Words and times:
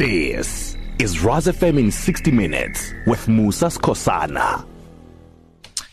This 0.00 0.78
is 0.98 1.22
Rise 1.22 1.44
FM 1.44 1.78
in 1.78 1.90
60 1.90 2.30
Minutes 2.30 2.94
with 3.06 3.28
Musa 3.28 3.66
Sikhosana. 3.66 4.64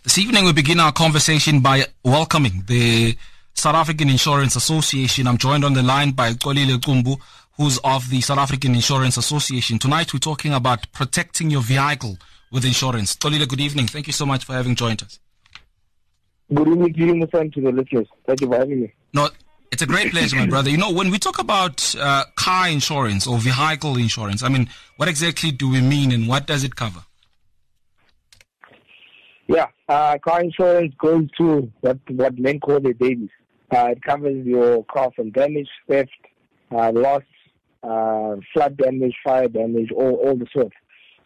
This 0.02 0.18
evening, 0.18 0.46
we 0.46 0.54
begin 0.54 0.80
our 0.80 0.94
conversation 0.94 1.60
by 1.60 1.84
welcoming 2.06 2.64
the 2.68 3.18
South 3.54 3.76
African 3.76 4.10
Insurance 4.10 4.56
Association. 4.56 5.28
I'm 5.28 5.38
joined 5.38 5.66
on 5.66 5.74
the 5.74 5.84
line 5.84 6.12
by 6.12 6.32
Xolile 6.32 6.78
Qumbu, 6.78 7.20
who's 7.58 7.80
of 7.80 8.10
the 8.10 8.22
South 8.22 8.38
African 8.38 8.76
Insurance 8.76 9.18
Association. 9.18 9.78
Tonight, 9.78 10.14
we're 10.14 10.20
talking 10.20 10.54
about 10.54 10.90
protecting 10.94 11.50
your 11.50 11.62
vehicle 11.62 12.18
with 12.50 12.64
insurance. 12.64 13.14
Xolile, 13.18 13.46
good 13.46 13.60
evening. 13.60 13.88
Thank 13.88 14.08
you 14.08 14.14
so 14.14 14.26
much 14.26 14.46
for 14.46 14.54
having 14.54 14.76
joined 14.76 15.04
us. 15.04 15.20
Good 16.54 16.66
evening, 16.66 16.94
good 16.94 17.10
evening, 17.10 17.52
to 17.52 17.62
the 17.62 17.72
listeners. 17.74 18.08
Thank 18.26 18.40
you 18.40 18.48
for 18.48 18.58
having 18.58 18.84
me. 18.84 18.94
No, 19.14 19.28
it's 19.72 19.82
a 19.82 19.86
great 19.86 20.12
pleasure, 20.12 20.36
my 20.36 20.48
brother. 20.48 20.70
You 20.70 20.78
know, 20.78 20.92
when 20.92 21.12
we 21.12 21.20
talk 21.20 21.40
about 21.40 21.96
uh, 21.96 22.26
car 22.36 22.70
insurance 22.70 23.28
or 23.28 23.38
vehicle 23.38 23.98
insurance, 23.98 24.44
I 24.44 24.50
mean, 24.50 24.70
what 24.98 25.10
exactly 25.10 25.52
do 25.52 25.70
we 25.70 25.82
mean 25.82 26.12
and 26.12 26.28
what 26.28 26.48
does 26.48 26.64
it 26.64 26.76
cover? 26.76 27.02
Yeah, 29.48 29.68
uh, 29.88 30.18
car 30.18 30.42
insurance 30.42 30.94
goes 30.98 31.30
to 31.38 31.72
what 31.82 32.00
what 32.10 32.38
men 32.38 32.60
call 32.60 32.80
the 32.80 32.94
babies. 32.94 33.30
Uh, 33.72 33.90
it 33.92 34.02
covers 34.02 34.46
your 34.46 34.84
car 34.86 35.10
from 35.16 35.32
damage, 35.32 35.70
theft, 35.90 36.10
uh, 36.72 36.92
loss, 36.92 37.24
uh, 37.84 38.36
flood 38.54 38.78
damage, 38.78 39.16
fire 39.24 39.48
damage, 39.48 39.92
all, 39.92 40.16
all 40.16 40.36
the 40.36 40.48
sorts. 40.54 40.76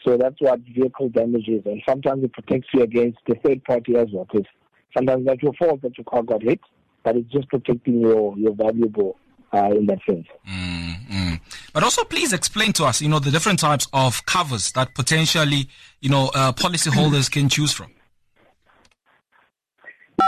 So 0.04 0.18
that's 0.18 0.36
what 0.40 0.60
vehicle 0.62 1.10
damage 1.10 1.48
is. 1.48 1.62
And 1.66 1.82
sometimes 1.88 2.24
it 2.24 2.34
protects 2.34 2.70
you 2.74 2.82
against 2.82 3.20
the 3.28 3.36
third 3.44 3.64
party 3.64 3.96
as 3.96 4.08
well, 4.12 4.28
because 4.32 4.48
sometimes 4.96 5.26
that's 5.26 5.44
your 5.44 5.54
fault 5.54 5.82
that 5.84 5.98
your 5.98 6.06
car 6.06 6.24
got 6.24 6.42
hit, 6.42 6.60
but 7.04 7.16
it's 7.16 7.32
just 7.32 7.48
protecting 7.50 8.02
your, 8.02 8.38
your 8.38 8.54
valuable 8.54 9.18
uh, 9.54 9.72
in 9.72 9.86
that 9.88 10.00
sense. 10.10 10.28
Mm-hmm. 10.48 11.36
But 11.74 11.84
also, 11.84 12.04
please 12.04 12.34
explain 12.34 12.74
to 12.74 12.86
us, 12.86 13.02
you 13.02 13.10
know, 13.10 13.20
the 13.20 13.32
different 13.32 13.60
types 13.60 13.88
of 13.94 14.26
covers 14.26 14.72
that 14.74 14.94
potentially, 14.96 15.68
you 16.00 16.10
know, 16.10 16.32
uh, 16.34 16.52
policyholders 16.54 17.32
can 17.32 17.50
choose 17.50 17.72
from. 17.72 17.92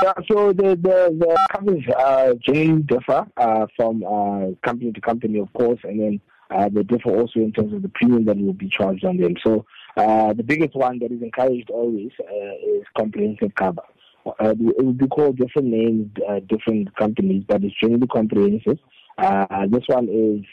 Yeah, 0.01 0.13
so 0.29 0.53
the 0.53 0.75
the, 0.75 1.15
the 1.17 1.47
covers 1.51 1.83
uh, 1.97 2.33
generally 2.41 2.81
differ 2.83 3.27
uh, 3.37 3.67
from 3.75 4.03
uh, 4.03 4.51
company 4.65 4.91
to 4.91 5.01
company, 5.01 5.39
of 5.39 5.53
course, 5.53 5.79
and 5.83 5.99
then 5.99 6.21
uh, 6.49 6.69
they 6.69 6.83
differ 6.83 7.11
also 7.11 7.39
in 7.39 7.51
terms 7.51 7.73
of 7.73 7.81
the 7.81 7.89
premium 7.89 8.25
that 8.25 8.37
will 8.37 8.53
be 8.53 8.69
charged 8.69 9.05
on 9.05 9.17
them. 9.17 9.35
So 9.43 9.65
uh, 9.95 10.33
the 10.33 10.43
biggest 10.43 10.75
one 10.75 10.99
that 10.99 11.11
is 11.11 11.21
encouraged 11.21 11.69
always 11.69 12.11
uh, 12.19 12.55
is 12.65 12.83
comprehensive 12.97 13.53
cover. 13.55 13.83
Uh, 14.25 14.53
it 14.59 14.83
will 14.85 14.93
be 14.93 15.07
called 15.07 15.37
different 15.37 15.67
names, 15.67 16.09
uh, 16.29 16.39
different 16.47 16.95
companies, 16.95 17.43
but 17.47 17.63
it's 17.63 17.75
generally 17.79 18.07
comprehensive. 18.07 18.79
Uh, 19.17 19.67
this 19.67 19.83
one 19.87 20.07
is 20.09 20.45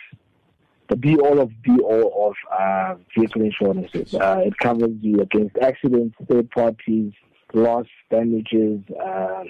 the 0.88 0.96
be 0.96 1.16
all 1.16 1.40
of 1.40 1.50
be 1.62 1.78
all 1.78 2.28
of 2.28 2.34
uh, 2.52 2.94
vehicle 3.16 3.42
insurances. 3.42 4.14
Uh, 4.14 4.42
it 4.44 4.56
covers 4.58 4.90
you 5.00 5.20
against 5.20 5.56
accidents, 5.58 6.16
third 6.28 6.50
parties, 6.50 7.12
loss, 7.54 7.86
damages, 8.10 8.80
uh, 9.02 9.44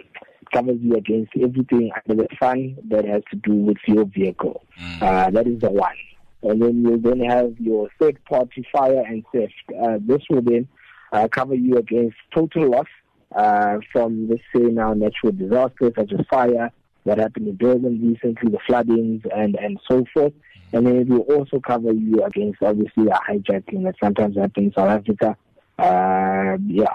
covers 0.52 0.78
you 0.80 0.94
against 0.96 1.32
everything 1.42 1.90
under 2.08 2.22
the 2.22 2.28
sun 2.40 2.77
that 2.88 3.05
has 3.05 3.22
to 3.30 3.36
do 3.36 3.55
with 3.55 3.78
your 3.86 4.05
vehicle. 4.05 4.64
Mm. 4.78 5.02
Uh, 5.02 5.30
that 5.30 5.46
is 5.46 5.60
the 5.60 5.70
one. 5.70 5.96
And 6.42 6.60
then 6.62 6.84
you 6.84 6.98
then 6.98 7.20
have 7.20 7.55
your 7.58 7.88
third 7.98 8.22
party 8.24 8.66
fire 8.72 9.02
and 9.06 9.24
theft. 9.32 9.52
Uh, 9.82 9.98
this 10.00 10.22
will 10.30 10.42
then 10.42 10.68
uh, 11.12 11.28
cover 11.28 11.55
you 11.55 11.77
against 11.77 12.16
total 12.34 12.70
loss 12.70 12.86
uh, 13.34 13.78
from, 13.92 14.28
let's 14.28 14.42
say, 14.55 14.62
now 14.62 14.95
natural 14.95 15.33
disasters 15.33 15.92
such 15.97 16.12
as 16.12 16.27
fire, 16.31 16.70
what 17.05 17.19
happened 17.19 17.48
in 17.48 17.56
Durban 17.56 18.00
recently, 18.12 18.50
the 18.50 18.59
floodings, 18.67 19.23
and, 19.34 19.56
and 19.56 19.78
so 19.89 20.05
forth. 20.12 20.33
And 20.73 20.86
then 20.86 20.97
it 20.97 21.09
will 21.09 21.20
also 21.20 21.58
cover 21.61 21.92
you 21.92 22.23
against, 22.23 22.62
obviously, 22.62 23.06
a 23.06 23.19
hijacking 23.28 23.84
that 23.84 23.97
sometimes 24.03 24.36
happens 24.36 24.67
in 24.67 24.73
South 24.73 24.89
Africa. 24.89 25.36
Uh, 25.78 26.58
yeah. 26.67 26.92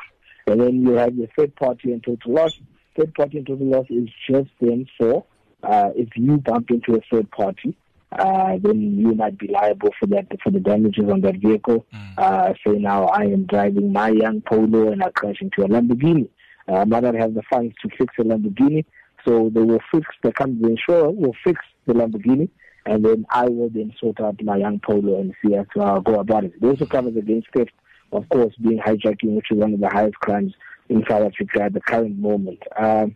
And 0.47 0.61
then 0.61 0.81
you 0.81 0.91
have 0.93 1.15
your 1.15 1.27
third 1.37 1.55
party 1.55 1.91
and 1.91 2.03
total 2.03 2.33
loss. 2.33 2.59
Third 2.97 3.13
party 3.13 3.39
and 3.39 3.47
total 3.47 3.65
loss 3.65 3.87
is 3.89 4.09
just 4.29 4.49
then 4.61 4.85
for 4.97 5.25
uh, 5.63 5.89
if 5.95 6.09
you 6.15 6.37
bump 6.37 6.69
into 6.69 6.95
a 6.95 7.01
third 7.11 7.29
party, 7.31 7.75
uh, 8.19 8.57
then 8.61 8.97
you 8.97 9.13
might 9.13 9.37
be 9.37 9.47
liable 9.47 9.89
for 9.99 10.07
that 10.07 10.27
for 10.43 10.51
the 10.51 10.59
damages 10.59 11.09
on 11.09 11.21
that 11.21 11.35
vehicle. 11.37 11.85
Mm. 11.93 12.17
Uh, 12.17 12.53
say 12.65 12.77
now 12.77 13.05
I 13.05 13.23
am 13.23 13.45
driving 13.45 13.91
my 13.91 14.09
young 14.09 14.41
Polo 14.41 14.91
and 14.91 15.03
I 15.03 15.09
crash 15.11 15.41
into 15.41 15.63
a 15.63 15.67
Lamborghini. 15.67 16.29
Uh, 16.67 16.77
I 16.77 16.83
might 16.85 17.03
not 17.03 17.15
have 17.15 17.33
the 17.33 17.43
funds 17.49 17.75
to 17.81 17.89
fix 17.97 18.13
a 18.19 18.23
Lamborghini, 18.23 18.85
so 19.25 19.51
they 19.53 19.61
will 19.61 19.81
fix 19.91 20.07
the 20.23 20.31
company 20.31 20.71
insurer 20.71 21.11
will 21.11 21.35
fix 21.43 21.59
the 21.85 21.93
Lamborghini, 21.93 22.49
and 22.85 23.05
then 23.05 23.25
I 23.29 23.47
will 23.47 23.69
then 23.69 23.93
sort 23.99 24.19
out 24.19 24.41
my 24.43 24.57
young 24.57 24.79
Polo 24.79 25.19
and 25.19 25.33
see 25.43 25.53
how 25.53 25.65
to 25.75 25.81
uh, 25.81 25.99
go 25.99 26.19
about 26.19 26.45
it. 26.45 26.53
It 26.61 26.65
also 26.65 26.85
covers 26.85 27.15
against 27.15 27.47
theft 27.55 27.71
of 28.15 28.27
course, 28.29 28.53
being 28.61 28.79
hijacking, 28.79 29.35
which 29.35 29.51
is 29.51 29.57
one 29.57 29.73
of 29.73 29.79
the 29.79 29.89
highest 29.89 30.15
crimes 30.15 30.53
in 30.89 31.03
South 31.09 31.23
Africa 31.23 31.63
at 31.63 31.73
the 31.73 31.81
current 31.81 32.17
moment. 32.17 32.59
Um, 32.77 33.15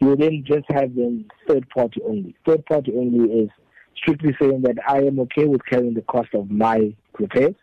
you 0.00 0.16
then 0.16 0.44
just 0.46 0.64
have 0.70 0.94
the 0.94 1.24
third 1.46 1.68
party 1.70 2.00
only. 2.06 2.34
Third 2.46 2.64
party 2.66 2.92
only 2.96 3.32
is 3.32 3.50
strictly 3.96 4.34
saying 4.40 4.62
that 4.62 4.76
I 4.88 4.98
am 4.98 5.20
okay 5.20 5.44
with 5.44 5.64
carrying 5.66 5.94
the 5.94 6.02
cost 6.02 6.34
of 6.34 6.50
my 6.50 6.94
repairs, 7.18 7.54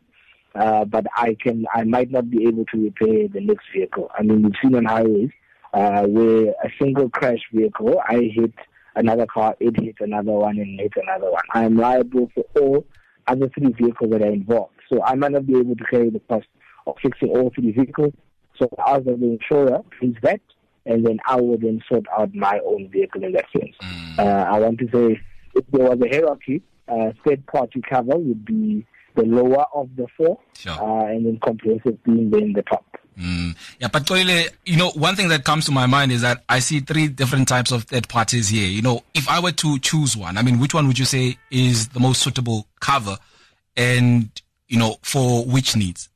uh, 0.56 0.86
but 0.86 1.06
I 1.16 1.36
can 1.40 1.66
I 1.74 1.84
might 1.84 2.12
not 2.12 2.30
be 2.30 2.48
able 2.48 2.66
to 2.66 2.84
repair 2.84 3.28
the 3.28 3.42
next 3.42 3.66
vehicle. 3.74 4.10
I 4.18 4.24
mean, 4.24 4.44
we've 4.44 4.54
seen 4.62 4.76
on 4.76 4.86
highways 4.86 5.30
uh, 5.74 6.04
where 6.04 6.54
a 6.64 6.70
single 6.80 7.10
crash 7.10 7.42
vehicle, 7.54 8.02
I 8.08 8.32
hit 8.34 8.54
another 8.96 9.26
car, 9.26 9.56
it 9.60 9.80
hit 9.80 9.96
another 10.00 10.32
one, 10.32 10.58
and 10.58 10.80
hit 10.80 10.94
another 10.96 11.32
one. 11.32 11.44
I 11.54 11.66
am 11.66 11.78
liable 11.78 12.30
for 12.34 12.46
all 12.60 12.86
other 13.28 13.50
three 13.50 13.72
vehicles 13.74 14.12
that 14.12 14.22
are 14.22 14.32
involved. 14.32 14.74
So 14.90 15.04
I 15.04 15.16
might 15.16 15.34
not 15.34 15.46
be 15.46 15.58
able 15.58 15.76
to 15.76 15.84
carry 15.84 16.10
the 16.10 16.22
cost 16.22 16.48
of 16.86 16.96
fixing 17.02 17.30
all 17.30 17.52
three 17.54 17.72
vehicles. 17.72 18.14
So 18.58 18.70
as 18.88 19.04
the 19.04 19.14
insurer 19.14 19.82
pays 20.00 20.16
that, 20.24 20.42
and 20.86 21.06
then 21.06 21.20
I 21.28 21.36
will 21.36 21.58
then 21.58 21.84
sort 21.88 22.06
out 22.18 22.34
my 22.34 22.60
own 22.66 22.90
vehicle 22.90 23.24
in 23.24 23.34
that 23.34 23.46
sense. 23.52 23.76
Mm. 23.82 24.20
Uh, 24.20 24.56
I 24.56 24.60
want 24.60 24.80
to 24.80 24.88
say 24.92 25.22
if 25.58 25.66
there 25.72 25.90
was 25.90 26.00
a 26.02 26.08
hierarchy, 26.10 26.62
uh, 26.88 27.12
third 27.26 27.46
party 27.48 27.82
cover 27.90 28.16
would 28.18 28.46
be 28.46 28.86
the 29.16 29.24
lower 29.24 29.66
of 29.74 29.90
the 29.96 30.06
four, 30.16 30.40
Sure. 30.54 30.72
uh, 30.74 31.06
and 31.08 31.26
then 31.26 31.40
comprehensive 31.44 32.02
being 32.04 32.30
then 32.30 32.54
the 32.54 32.62
top. 32.62 32.86
Mm. 33.20 33.56
Yeah, 33.80 33.88
but 33.92 34.04
Xolile, 34.06 34.48
you 34.66 34.78
know, 34.78 34.92
one 34.92 35.16
thing 35.16 35.30
that 35.30 35.44
comes 35.44 35.66
to 35.66 35.72
my 35.72 35.88
mind 35.88 36.12
is 36.12 36.22
that 36.22 36.44
I 36.48 36.60
see 36.60 36.82
three 36.82 37.08
different 37.08 37.48
types 37.48 37.72
of 37.72 37.86
third 37.86 38.08
parties 38.08 38.48
here. 38.50 38.68
You 38.68 38.84
know, 38.84 39.02
if 39.16 39.28
I 39.28 39.40
were 39.40 39.54
to 39.54 39.80
choose 39.80 40.16
one, 40.16 40.38
I 40.38 40.44
mean, 40.44 40.60
which 40.60 40.76
one 40.76 40.86
would 40.88 41.00
you 41.00 41.06
say 41.06 41.38
is 41.50 41.88
the 41.90 42.00
most 42.00 42.22
suitable 42.22 42.68
cover 42.80 43.18
and, 43.76 44.30
you 44.68 44.78
know, 44.78 44.98
for 45.02 45.44
which 45.46 45.76
needs? 45.76 46.10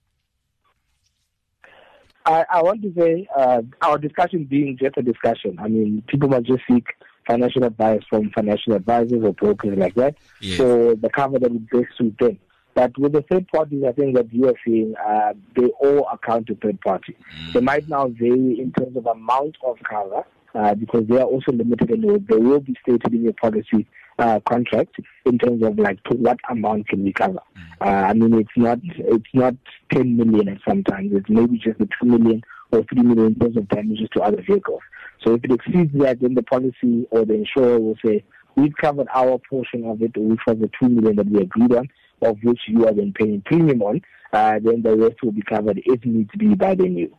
I, 2.23 2.45
I 2.53 2.61
want 2.61 2.83
to 2.83 2.93
say 2.95 3.27
uh, 3.35 3.63
our 3.81 3.97
discussion 3.97 4.43
being 4.43 4.77
just 4.79 4.95
a 4.95 5.01
discussion. 5.01 5.57
I 5.59 5.67
mean, 5.69 6.03
people 6.07 6.29
must 6.29 6.45
just 6.45 6.61
seek 6.69 6.85
financial 7.27 7.63
advice 7.63 8.01
from 8.09 8.29
financial 8.31 8.73
advisors 8.73 9.23
or 9.23 9.33
brokers 9.33 9.77
like 9.77 9.95
that. 9.95 10.15
Yes. 10.39 10.57
So 10.57 10.95
the 10.95 11.09
cover 11.09 11.39
that 11.39 11.51
would 11.51 11.69
best 11.69 11.97
suit 11.97 12.17
them. 12.19 12.39
But 12.73 12.97
with 12.97 13.11
the 13.13 13.21
third 13.23 13.47
parties, 13.49 13.83
I 13.87 13.91
think 13.91 14.15
that 14.15 14.33
you 14.33 14.47
are 14.47 14.55
seeing, 14.65 14.95
uh, 14.95 15.33
they 15.55 15.67
all 15.81 16.07
account 16.07 16.47
to 16.47 16.55
third 16.55 16.79
party. 16.81 17.17
They 17.53 17.59
might 17.59 17.89
now 17.89 18.07
vary 18.07 18.59
in 18.61 18.71
terms 18.77 18.95
of 18.95 19.05
amount 19.05 19.57
of 19.63 19.77
cover 19.83 20.23
uh, 20.55 20.75
because 20.75 21.05
they 21.07 21.17
are 21.17 21.25
also 21.25 21.51
limited 21.51 21.89
and 21.89 22.27
they 22.27 22.35
will 22.35 22.61
be 22.61 22.75
stated 22.81 23.13
in 23.13 23.23
your 23.23 23.33
policy 23.33 23.87
uh, 24.19 24.39
contract 24.47 24.95
in 25.25 25.37
terms 25.37 25.63
of 25.63 25.77
like 25.79 26.01
to 26.03 26.15
what 26.15 26.37
amount 26.49 26.87
can 26.87 27.03
we 27.03 27.11
cover. 27.11 27.39
Uh, 27.81 27.85
I 27.85 28.13
mean, 28.13 28.33
it's 28.39 28.49
not 28.55 28.79
it's 28.83 29.33
not 29.33 29.55
10 29.91 30.15
million 30.17 30.49
at 30.49 30.59
sometimes. 30.67 31.11
It's 31.13 31.29
maybe 31.29 31.57
just 31.57 31.79
the 31.79 31.89
2 32.01 32.05
million 32.05 32.43
or 32.71 32.83
3 32.83 33.03
million 33.03 33.27
in 33.27 33.35
terms 33.35 33.57
of 33.57 33.67
damages 33.69 34.09
to 34.13 34.21
other 34.21 34.41
vehicles. 34.41 34.81
So 35.23 35.35
if 35.35 35.43
it 35.43 35.51
exceeds 35.51 35.93
that, 35.99 36.19
then 36.21 36.33
the 36.35 36.43
policy 36.43 37.07
or 37.11 37.25
the 37.25 37.35
insurer 37.35 37.79
will 37.79 37.97
say, 38.03 38.23
we've 38.55 38.75
covered 38.75 39.07
our 39.13 39.39
portion 39.49 39.85
of 39.85 40.01
it, 40.01 40.15
which 40.15 40.39
was 40.47 40.57
the 40.59 40.69
2 40.79 40.89
million 40.89 41.15
that 41.17 41.27
we 41.27 41.41
agreed 41.41 41.73
on, 41.73 41.87
of 42.21 42.37
which 42.43 42.61
you 42.67 42.87
are 42.87 42.93
then 42.93 43.13
paying 43.13 43.41
premium 43.41 43.81
on, 43.81 44.01
uh, 44.33 44.59
then 44.59 44.81
the 44.81 44.95
rest 44.95 45.21
will 45.23 45.31
be 45.31 45.41
covered 45.41 45.81
if 45.85 46.03
needs 46.05 46.29
be 46.37 46.55
by 46.55 46.75
the 46.75 46.87
new. 46.87 47.15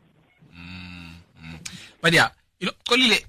But 2.00 2.12
yeah, 2.12 2.30
you 2.58 2.66
know, 2.66 2.72
Xolile, 2.88 3.24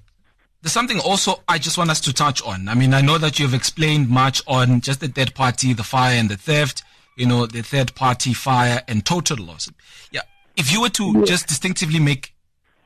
there's 0.60 0.72
something 0.72 0.98
also 0.98 1.42
I 1.46 1.58
just 1.58 1.78
want 1.78 1.90
us 1.90 2.00
to 2.02 2.12
touch 2.12 2.42
on. 2.42 2.68
I 2.68 2.74
mean, 2.74 2.92
I 2.92 3.02
know 3.02 3.18
that 3.18 3.38
you've 3.38 3.54
explained 3.54 4.08
much 4.08 4.42
on 4.46 4.80
just 4.80 5.00
the 5.00 5.08
third 5.08 5.34
party, 5.34 5.72
the 5.72 5.84
fire 5.84 6.16
and 6.16 6.28
the 6.28 6.36
theft, 6.36 6.82
you 7.16 7.26
know, 7.26 7.46
the 7.46 7.62
third 7.62 7.94
party 7.94 8.34
fire 8.34 8.82
and 8.88 9.04
total 9.06 9.44
loss. 9.44 9.70
Yeah. 10.10 10.22
If 10.56 10.72
you 10.72 10.80
were 10.80 10.90
to 10.90 11.24
just 11.24 11.48
distinctively 11.48 11.98
make 11.98 12.34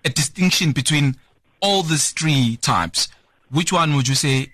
a 0.05 0.09
distinction 0.09 0.73
between 0.73 1.17
all 1.61 1.83
these 1.83 2.13
three 2.13 2.57
types, 2.57 3.09
which 3.51 3.73
one 3.73 3.95
would 3.97 4.09
you 4.09 4.15
say 4.15 4.53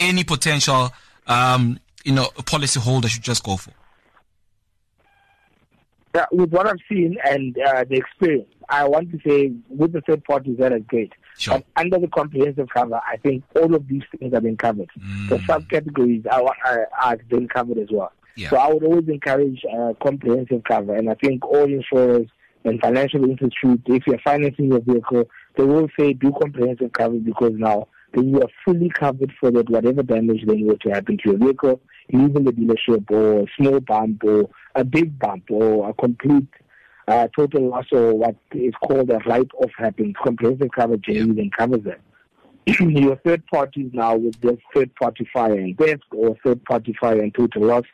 any 0.00 0.24
potential, 0.24 0.90
um, 1.26 1.78
you 2.04 2.12
know, 2.12 2.28
policy 2.46 2.80
holder 2.80 3.08
should 3.08 3.22
just 3.22 3.44
go 3.44 3.56
for? 3.56 3.72
Yeah, 6.14 6.26
with 6.32 6.50
what 6.50 6.66
I've 6.66 6.80
seen 6.88 7.16
and 7.24 7.56
uh, 7.58 7.84
the 7.88 7.96
experience, 7.96 8.48
I 8.68 8.86
want 8.88 9.10
to 9.12 9.18
say 9.26 9.52
with 9.68 9.92
the 9.92 10.00
third 10.02 10.24
party 10.24 10.54
that 10.54 10.72
are 10.72 10.78
great. 10.80 11.12
Sure. 11.38 11.54
But 11.54 11.66
under 11.76 11.98
the 11.98 12.08
comprehensive 12.08 12.68
cover, 12.68 13.00
I 13.06 13.16
think 13.18 13.44
all 13.54 13.74
of 13.74 13.86
these 13.86 14.02
things 14.18 14.34
have 14.34 14.42
been 14.42 14.56
covered. 14.56 14.90
The 15.28 15.36
subcategories 15.38 16.26
are, 16.26 16.52
are, 16.64 16.88
are 17.00 17.16
been 17.28 17.48
covered 17.48 17.78
as 17.78 17.88
well. 17.90 18.12
So 18.50 18.56
I 18.56 18.72
would 18.72 18.84
always 18.84 19.08
encourage 19.08 19.62
uh, 19.64 19.94
comprehensive 20.02 20.62
cover, 20.64 20.94
and 20.94 21.10
I 21.10 21.14
think 21.14 21.44
all 21.44 21.64
insurers 21.64 22.28
and 22.64 22.80
financial 22.80 23.24
institutes, 23.24 23.82
if 23.86 24.06
you're 24.06 24.20
financing 24.20 24.70
your 24.70 24.80
vehicle, 24.80 25.28
they 25.56 25.64
will 25.64 25.88
say 25.98 26.12
do 26.12 26.32
comprehensive 26.40 26.92
cover 26.92 27.16
because 27.16 27.52
now 27.54 27.88
then 28.14 28.30
you 28.30 28.40
are 28.40 28.48
fully 28.64 28.88
covered 28.88 29.32
for 29.38 29.50
that 29.50 29.68
whatever 29.68 30.02
damage 30.02 30.44
then 30.46 30.66
were 30.66 30.76
to 30.76 30.88
happen 30.90 31.18
to 31.18 31.30
your 31.30 31.38
vehicle, 31.38 31.80
even 32.10 32.44
the 32.44 32.52
dealership 32.52 33.10
or 33.10 33.40
a 33.40 33.46
small 33.56 33.80
bump 33.80 34.22
or 34.24 34.48
a 34.74 34.84
big 34.84 35.18
bump 35.18 35.44
or 35.50 35.90
a 35.90 35.94
complete 35.94 36.48
uh, 37.06 37.28
total 37.36 37.68
loss 37.68 37.86
or 37.92 38.14
what 38.14 38.36
is 38.52 38.74
called 38.82 39.10
a 39.10 39.18
write-off 39.26 39.70
happens. 39.76 40.14
Comprehensive 40.22 40.70
cover 40.74 40.96
generally 40.96 41.32
then 41.32 41.50
covers 41.50 41.82
that. 41.84 42.00
your 42.80 43.16
third 43.16 43.46
parties 43.46 43.90
now 43.94 44.14
with 44.14 44.38
this 44.40 44.58
third 44.74 44.94
party 44.96 45.26
fire 45.32 45.54
and 45.54 45.76
theft 45.78 46.02
or 46.12 46.36
third 46.44 46.62
party 46.64 46.94
fire 47.00 47.20
and 47.20 47.34
total 47.34 47.62
loss, 47.62 47.84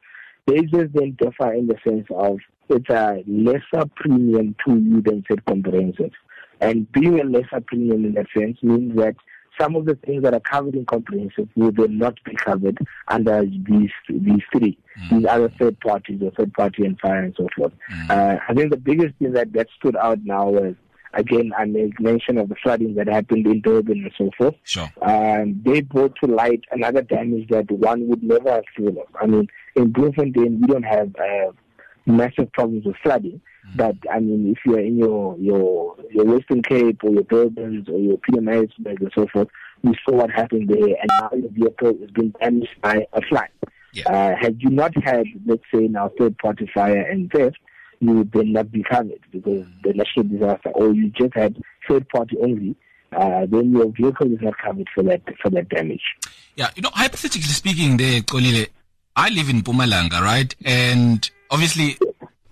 they 0.47 0.63
just 0.63 0.93
then 0.93 1.17
differ 1.19 1.53
in 1.53 1.67
the 1.67 1.77
sense 1.87 2.07
of 2.11 2.39
it's 2.69 2.89
a 2.89 3.23
lesser 3.27 3.87
premium 3.97 4.55
to 4.67 4.77
you 4.77 5.03
than 5.03 5.25
said 5.29 5.45
comprehensive. 5.45 6.13
And 6.61 6.91
being 6.93 7.21
a 7.21 7.25
lesser 7.25 7.61
premium 7.67 8.05
in 8.05 8.15
that 8.15 8.27
sense 8.35 8.63
means 8.63 8.97
that 8.97 9.17
some 9.59 9.77
of 9.77 9.85
the 9.85 9.95
things 9.95 10.23
that 10.23 10.35
are 10.35 10.41
covered 10.41 10.75
in 10.75 10.85
comprehensive 10.87 11.49
will 11.55 11.73
then 11.73 11.99
not 11.99 12.15
be 12.25 12.35
covered 12.35 12.79
under 13.09 13.45
these 13.45 13.91
these 14.09 14.43
three, 14.53 14.77
mm. 14.99 15.11
these 15.11 15.27
other 15.27 15.49
third 15.49 15.79
parties 15.81 16.21
or 16.23 16.31
third 16.33 16.53
party 16.55 16.85
and 16.85 16.99
fire 17.01 17.23
and 17.23 17.35
so 17.37 17.47
forth. 17.57 17.73
Mm. 17.91 18.11
Uh, 18.11 18.41
I 18.49 18.55
think 18.55 18.71
the 18.71 18.77
biggest 18.77 19.15
thing 19.17 19.33
that, 19.33 19.53
that 19.53 19.69
stood 19.79 19.97
out 19.97 20.19
now 20.25 20.49
was 20.49 20.75
again 21.13 21.53
I 21.57 21.67
made 21.67 21.99
mention 22.01 22.39
of 22.39 22.49
the 22.49 22.57
flooding 22.57 22.95
that 22.97 23.07
happened 23.07 23.47
in 23.47 23.61
Durban 23.61 24.05
and 24.05 24.13
so 24.19 24.31
forth. 24.37 24.55
Sure. 24.65 24.91
Um, 25.03 25.61
they 25.65 25.83
brought 25.83 26.17
to 26.23 26.27
light 26.27 26.65
another 26.73 27.03
damage 27.03 27.49
that 27.51 27.71
one 27.71 28.09
would 28.09 28.23
never 28.23 28.51
have 28.51 28.65
thought 28.77 28.99
of. 28.99 29.09
I 29.21 29.27
mean, 29.27 29.49
in 29.75 29.93
Bloemfontein 29.93 30.61
we 30.61 30.67
don't 30.67 30.85
have 30.85 31.15
uh, 31.17 31.53
massive 32.07 32.53
problems 32.53 32.85
with 32.85 32.97
flooding. 33.03 33.41
Mm. 33.73 33.77
But 33.77 33.97
I 34.11 34.21
mean, 34.21 34.53
if 34.53 34.59
you're 34.67 34.81
in 34.81 34.99
your 34.99 35.37
your 35.39 35.97
your 36.11 36.25
Western 36.25 36.63
Cape 36.63 37.03
or 37.03 37.11
your 37.11 37.25
Durbans 37.25 37.89
or 37.89 37.99
your 37.99 38.19
PMAs 38.19 38.71
and 38.85 39.13
so 39.15 39.27
forth, 39.33 39.49
you 39.83 39.93
saw 40.05 40.15
what 40.17 40.31
happened 40.31 40.69
there, 40.69 40.79
and 40.79 41.11
now 41.21 41.31
your 41.33 41.51
vehicle 41.51 41.99
has 42.01 42.11
been 42.11 42.35
damaged 42.41 42.81
by 42.81 43.07
a 43.13 43.23
flood. 43.23 43.49
Yeah. 43.93 44.11
Uh, 44.11 44.37
had 44.37 44.61
you 44.61 44.71
not 44.71 44.93
had, 45.05 45.27
let's 45.47 45.63
say, 45.73 45.87
now 45.87 46.11
third-party 46.19 46.69
fire 46.75 47.01
and 47.01 47.31
theft, 47.31 47.59
you 48.01 48.11
would 48.11 48.33
then 48.33 48.53
not 48.53 48.73
be 48.73 48.83
covered 48.83 49.21
because 49.31 49.65
the 49.85 49.95
natural 49.95 50.25
disaster, 50.25 50.71
or 50.71 50.93
you 50.93 51.11
just 51.11 51.33
had 51.35 51.63
third-party 51.89 52.37
only, 52.43 52.75
uh, 53.17 53.47
then 53.47 53.71
your 53.71 53.93
vehicle 53.93 54.33
is 54.33 54.41
not 54.41 54.59
covered 54.59 54.89
for 54.93 55.05
that 55.05 55.23
for 55.41 55.51
that 55.51 55.69
damage. 55.69 56.03
Yeah, 56.57 56.71
you 56.75 56.83
know, 56.83 56.91
hypothetically 56.93 57.43
speaking, 57.43 57.97
there, 57.97 58.21
Xolile, 58.21 58.69
I 59.17 59.31
live 59.31 59.49
in 59.49 59.63
Mpumalanga, 59.63 60.21
right? 60.21 60.55
And 60.65 61.29
obviously, 61.51 61.97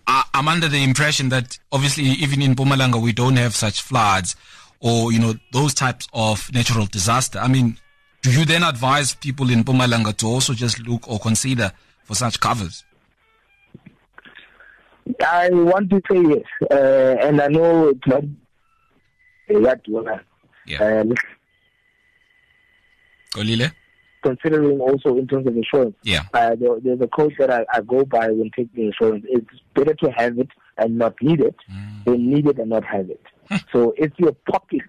I'm 0.06 0.48
under 0.48 0.68
the 0.68 0.82
impression 0.82 1.28
that 1.30 1.58
obviously 1.70 2.04
even 2.04 2.42
in 2.42 2.54
Mpumalanga 2.54 3.02
we 3.02 3.12
don't 3.12 3.36
have 3.36 3.54
such 3.54 3.82
floods 3.82 4.36
or 4.80 5.12
you 5.12 5.18
know 5.18 5.34
those 5.52 5.74
types 5.74 6.08
of 6.12 6.52
natural 6.52 6.86
disaster. 6.86 7.38
I 7.38 7.48
mean, 7.48 7.78
do 8.22 8.30
you 8.30 8.44
then 8.44 8.62
advise 8.62 9.14
people 9.14 9.50
in 9.50 9.64
Mpumalanga 9.64 10.16
to 10.18 10.26
also 10.26 10.52
just 10.54 10.78
look 10.80 11.08
or 11.08 11.18
consider 11.18 11.72
for 12.04 12.14
such 12.14 12.38
covers? 12.40 12.84
I 15.26 15.48
want 15.50 15.90
to 15.90 16.00
say 16.10 16.20
yes, 16.20 16.44
uh, 16.70 17.16
and 17.26 17.40
I 17.40 17.48
know 17.48 17.88
it's 17.88 18.06
not 18.06 18.22
that 19.48 19.80
one. 19.88 20.20
Yeah. 20.66 21.00
Um, 21.00 21.14
Xolile? 23.34 23.72
Considering 24.22 24.80
also 24.80 25.16
in 25.16 25.26
terms 25.26 25.46
of 25.46 25.56
insurance. 25.56 25.96
Yeah. 26.02 26.22
Uh, 26.32 26.54
there, 26.54 26.80
there's 26.82 27.00
a 27.00 27.08
code 27.08 27.34
that 27.38 27.50
I, 27.50 27.64
I, 27.72 27.80
go 27.80 28.04
by 28.04 28.28
when 28.28 28.50
taking 28.56 28.86
insurance. 28.86 29.24
It's 29.28 29.46
better 29.74 29.94
to 29.94 30.10
have 30.12 30.38
it 30.38 30.48
and 30.78 30.98
not 30.98 31.14
need 31.20 31.40
it 31.40 31.56
mm. 31.70 32.04
than 32.04 32.30
need 32.30 32.46
it 32.46 32.58
and 32.58 32.70
not 32.70 32.84
have 32.84 33.10
it. 33.10 33.22
so 33.72 33.94
if 33.96 34.12
your 34.18 34.32
pocket, 34.50 34.82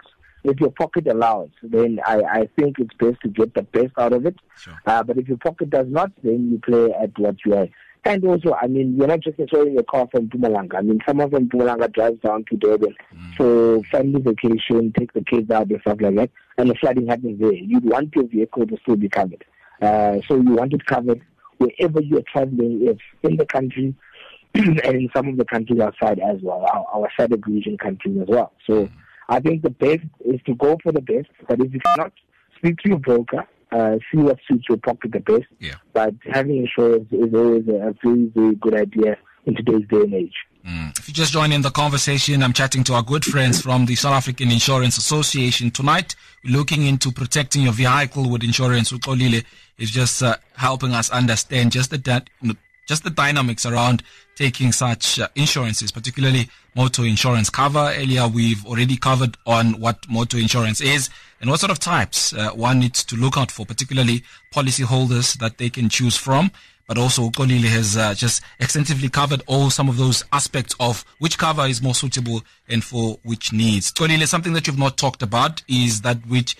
if 0.44 0.60
your 0.60 0.70
pocket 0.70 1.06
allows, 1.06 1.50
then 1.62 2.00
I, 2.06 2.22
I 2.22 2.48
think 2.58 2.78
it's 2.78 2.94
best 2.98 3.20
to 3.22 3.28
get 3.28 3.54
the 3.54 3.62
best 3.62 3.92
out 3.98 4.12
of 4.12 4.26
it. 4.26 4.36
Sure. 4.56 4.74
Uh, 4.86 5.02
but 5.02 5.18
if 5.18 5.28
your 5.28 5.38
pocket 5.38 5.70
does 5.70 5.86
not, 5.88 6.12
then 6.22 6.50
you 6.50 6.60
play 6.60 6.92
at 6.92 7.18
what 7.18 7.36
you 7.44 7.54
are. 7.54 7.68
And 8.06 8.22
also, 8.26 8.54
I 8.60 8.66
mean, 8.66 8.96
you're 8.96 9.06
not 9.06 9.20
just 9.20 9.38
insuring 9.38 9.74
your 9.74 9.82
car 9.82 10.06
from 10.10 10.28
Mpumalanga. 10.28 10.76
I 10.76 10.82
mean, 10.82 11.00
someone 11.06 11.30
from 11.30 11.48
Mpumalanga 11.48 11.90
drives 11.92 12.20
down 12.20 12.44
to 12.50 12.56
Durban 12.56 12.94
mm. 13.14 13.34
for 13.36 13.82
family 13.84 14.20
vacation, 14.20 14.92
take 14.98 15.12
the 15.14 15.24
kids 15.24 15.50
out 15.50 15.70
and 15.70 15.80
stuff 15.80 15.98
like 16.00 16.14
that, 16.16 16.30
and 16.58 16.68
the 16.68 16.74
flooding 16.74 17.06
happens 17.06 17.40
there. 17.40 17.52
You'd 17.52 17.84
want 17.84 18.14
your 18.14 18.26
vehicle 18.26 18.66
to 18.66 18.76
still 18.82 18.96
be 18.96 19.08
covered. 19.08 19.42
Uh, 19.80 20.20
so 20.28 20.36
you 20.36 20.52
want 20.52 20.74
it 20.74 20.84
covered 20.84 21.22
wherever 21.58 22.00
you're 22.00 22.22
traveling, 22.30 22.86
if 22.86 22.98
in 23.22 23.36
the 23.36 23.46
country 23.46 23.94
and 24.54 24.78
in 24.80 25.08
some 25.16 25.28
of 25.28 25.38
the 25.38 25.44
countries 25.46 25.80
outside 25.80 26.18
as 26.18 26.40
well, 26.42 26.66
our, 26.72 26.86
our 26.92 27.10
SADC 27.18 27.46
region 27.46 27.78
countries 27.78 28.18
as 28.20 28.28
well. 28.28 28.52
So 28.66 28.88
I 29.30 29.40
think 29.40 29.62
the 29.62 29.70
best 29.70 30.02
is 30.24 30.40
to 30.46 30.54
go 30.54 30.76
for 30.82 30.92
the 30.92 31.00
best, 31.00 31.28
but 31.48 31.58
if 31.60 31.72
you 31.72 31.80
cannot, 31.80 32.12
speak 32.58 32.78
to 32.78 32.90
your 32.90 32.98
broker 32.98 33.46
uh, 33.74 33.98
see 34.10 34.18
what 34.18 34.38
suits 34.48 34.64
your 34.68 34.78
pocket 34.78 35.12
the 35.12 35.20
best. 35.20 35.46
Yeah. 35.58 35.74
But 35.92 36.14
having 36.32 36.58
insurance 36.58 37.08
is 37.10 37.34
always 37.34 37.66
a, 37.68 37.94
very, 38.02 38.26
very 38.26 38.54
good 38.54 38.74
idea 38.74 39.18
in 39.46 39.54
today's 39.56 39.86
day 39.88 40.00
and 40.02 40.14
age. 40.14 40.34
Mm. 40.66 40.98
If 40.98 41.08
you 41.08 41.14
just 41.14 41.32
join 41.32 41.52
in 41.52 41.60
the 41.60 41.70
conversation, 41.70 42.42
I'm 42.42 42.52
chatting 42.52 42.84
to 42.84 42.94
our 42.94 43.02
good 43.02 43.24
friends 43.24 43.60
from 43.60 43.84
the 43.84 43.96
South 43.96 44.14
African 44.14 44.50
Insurance 44.50 44.96
Association. 44.96 45.70
Tonight, 45.70 46.14
we're 46.44 46.56
looking 46.56 46.86
into 46.86 47.10
protecting 47.10 47.62
your 47.62 47.72
vehicle 47.72 48.30
with 48.30 48.44
insurance. 48.44 48.92
Uxolile 48.92 49.44
is 49.76 49.90
just 49.90 50.22
uh, 50.22 50.36
helping 50.56 50.92
us 50.92 51.10
understand 51.10 51.72
just 51.72 51.90
the, 51.90 52.56
just 52.86 53.04
the 53.04 53.10
dynamics 53.10 53.66
around 53.66 54.02
taking 54.36 54.72
such 54.72 55.20
uh, 55.20 55.28
insurances, 55.34 55.92
particularly 55.92 56.48
motor 56.74 57.04
insurance 57.04 57.50
cover. 57.50 57.92
Earlier, 57.96 58.26
we've 58.28 58.64
already 58.64 58.96
covered 58.96 59.36
on 59.46 59.80
what 59.80 60.08
motor 60.08 60.38
insurance 60.38 60.80
is 60.80 61.10
and 61.44 61.50
what 61.50 61.60
sort 61.60 61.70
of 61.70 61.78
types 61.78 62.32
uh, 62.32 62.52
one 62.52 62.78
needs 62.78 63.04
to 63.04 63.16
look 63.16 63.36
out 63.36 63.50
for, 63.50 63.66
particularly 63.66 64.22
policyholders 64.50 65.36
that 65.40 65.58
they 65.58 65.68
can 65.68 65.90
choose 65.90 66.16
from. 66.16 66.50
But 66.88 66.96
also, 66.96 67.28
Xolile 67.28 67.68
has 67.68 67.98
uh, 67.98 68.14
just 68.14 68.42
extensively 68.58 69.10
covered 69.10 69.42
all 69.46 69.68
some 69.68 69.90
of 69.90 69.98
those 69.98 70.24
aspects 70.32 70.74
of 70.80 71.04
which 71.18 71.36
cover 71.36 71.66
is 71.66 71.82
more 71.82 71.94
suitable 71.94 72.40
and 72.66 72.82
for 72.82 73.18
which 73.24 73.52
needs. 73.52 73.92
Xolile, 73.92 74.26
something 74.26 74.54
that 74.54 74.66
you've 74.66 74.78
not 74.78 74.96
talked 74.96 75.22
about 75.22 75.62
is 75.68 76.00
that 76.00 76.26
which, 76.26 76.56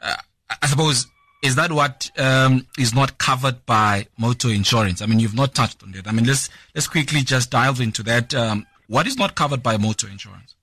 uh, 0.00 0.14
I 0.62 0.68
suppose, 0.68 1.08
is 1.42 1.56
that 1.56 1.72
what 1.72 2.08
um, 2.16 2.64
is 2.78 2.94
not 2.94 3.18
covered 3.18 3.66
by 3.66 4.06
motor 4.18 4.50
insurance? 4.50 5.02
I 5.02 5.06
mean, 5.06 5.18
you've 5.18 5.34
not 5.34 5.52
touched 5.52 5.82
on 5.82 5.92
it. 5.96 6.06
I 6.06 6.12
mean, 6.12 6.26
let's 6.26 6.48
let's 6.76 6.86
quickly 6.86 7.22
just 7.22 7.50
dive 7.50 7.80
into 7.80 8.04
that. 8.04 8.32
Um, 8.36 8.68
what 8.86 9.08
is 9.08 9.16
not 9.16 9.34
covered 9.34 9.64
by 9.64 9.78
motor 9.78 10.06
insurance? 10.08 10.54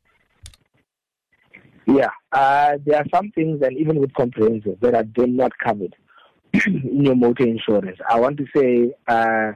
Yeah, 1.88 2.10
uh, 2.32 2.78
there 2.86 2.98
are 2.98 3.06
some 3.14 3.32
things, 3.32 3.62
and 3.62 3.78
even 3.78 4.00
with 4.00 4.14
comprehensive, 4.14 4.80
that 4.82 4.96
are 4.96 5.06
then 5.16 5.36
not 5.36 5.52
covered 5.58 5.96
in 6.66 7.06
your 7.06 7.16
motor 7.16 7.46
insurance. 7.46 8.00
I 8.10 8.20
want 8.20 8.38
to 8.38 8.46
say, 8.56 8.94
uh, 9.08 9.52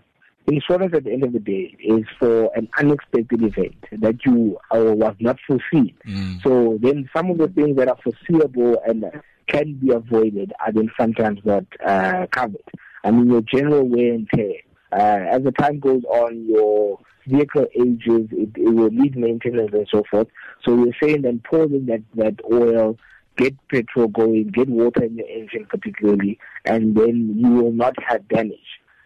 insurance 0.47 0.93
at 0.95 1.03
the 1.03 1.11
end 1.11 1.23
of 1.23 1.33
the 1.33 1.39
day 1.39 1.75
is 1.79 2.05
for 2.19 2.51
an 2.55 2.67
unexpected 2.77 3.43
event 3.43 3.75
that 3.91 4.25
you 4.25 4.57
uh, 4.71 4.79
was 4.79 5.15
not 5.19 5.37
foreseen. 5.47 5.95
Mm. 6.07 6.41
So 6.43 6.77
then 6.81 7.09
some 7.15 7.31
of 7.31 7.37
the 7.37 7.47
things 7.47 7.77
that 7.77 7.87
are 7.87 7.97
foreseeable 8.03 8.81
and 8.87 9.05
can 9.47 9.73
be 9.75 9.91
avoided 9.91 10.53
are 10.59 10.71
then 10.71 10.89
sometimes 10.99 11.39
not 11.43 11.65
uh, 11.85 12.27
covered. 12.31 12.63
I 13.03 13.11
mean, 13.11 13.29
your 13.29 13.41
general 13.41 13.87
wear 13.87 14.13
and 14.13 14.27
tear. 14.33 14.55
Uh, 14.91 15.25
as 15.29 15.43
the 15.43 15.51
time 15.51 15.79
goes 15.79 16.03
on, 16.05 16.45
your 16.47 16.99
vehicle 17.27 17.67
ages, 17.75 18.27
it, 18.31 18.49
it 18.55 18.73
will 18.73 18.89
need 18.89 19.15
maintenance 19.15 19.71
and 19.73 19.87
so 19.91 20.03
forth. 20.09 20.27
So 20.65 20.75
we're 20.75 20.93
saying 21.01 21.21
then 21.21 21.41
pouring 21.43 21.85
that, 21.85 22.01
that 22.15 22.39
oil, 22.51 22.97
get 23.37 23.55
petrol 23.69 24.07
going, 24.07 24.47
get 24.47 24.67
water 24.67 25.03
in 25.03 25.17
your 25.17 25.27
engine 25.27 25.65
particularly, 25.69 26.39
and 26.65 26.95
then 26.95 27.35
you 27.37 27.49
will 27.49 27.71
not 27.71 27.95
have 28.07 28.27
damage. 28.27 28.57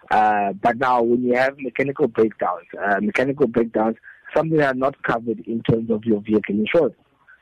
Uh, 0.10 0.54
but 0.54 0.78
now 0.78 1.02
when 1.02 1.24
you 1.24 1.34
have 1.36 1.58
mechanical 1.60 2.08
breakdowns, 2.08 2.66
uh, 2.82 3.00
mechanical 3.02 3.48
breakdowns, 3.48 3.98
something 4.36 4.58
that 4.58 4.75
are 4.75 4.78
not 4.78 5.02
covered 5.04 5.40
in 5.42 5.62
terms 5.63 5.90
of 5.90 6.04
your 6.06 6.22
vehicle 6.22 6.56
insurance. 6.56 6.96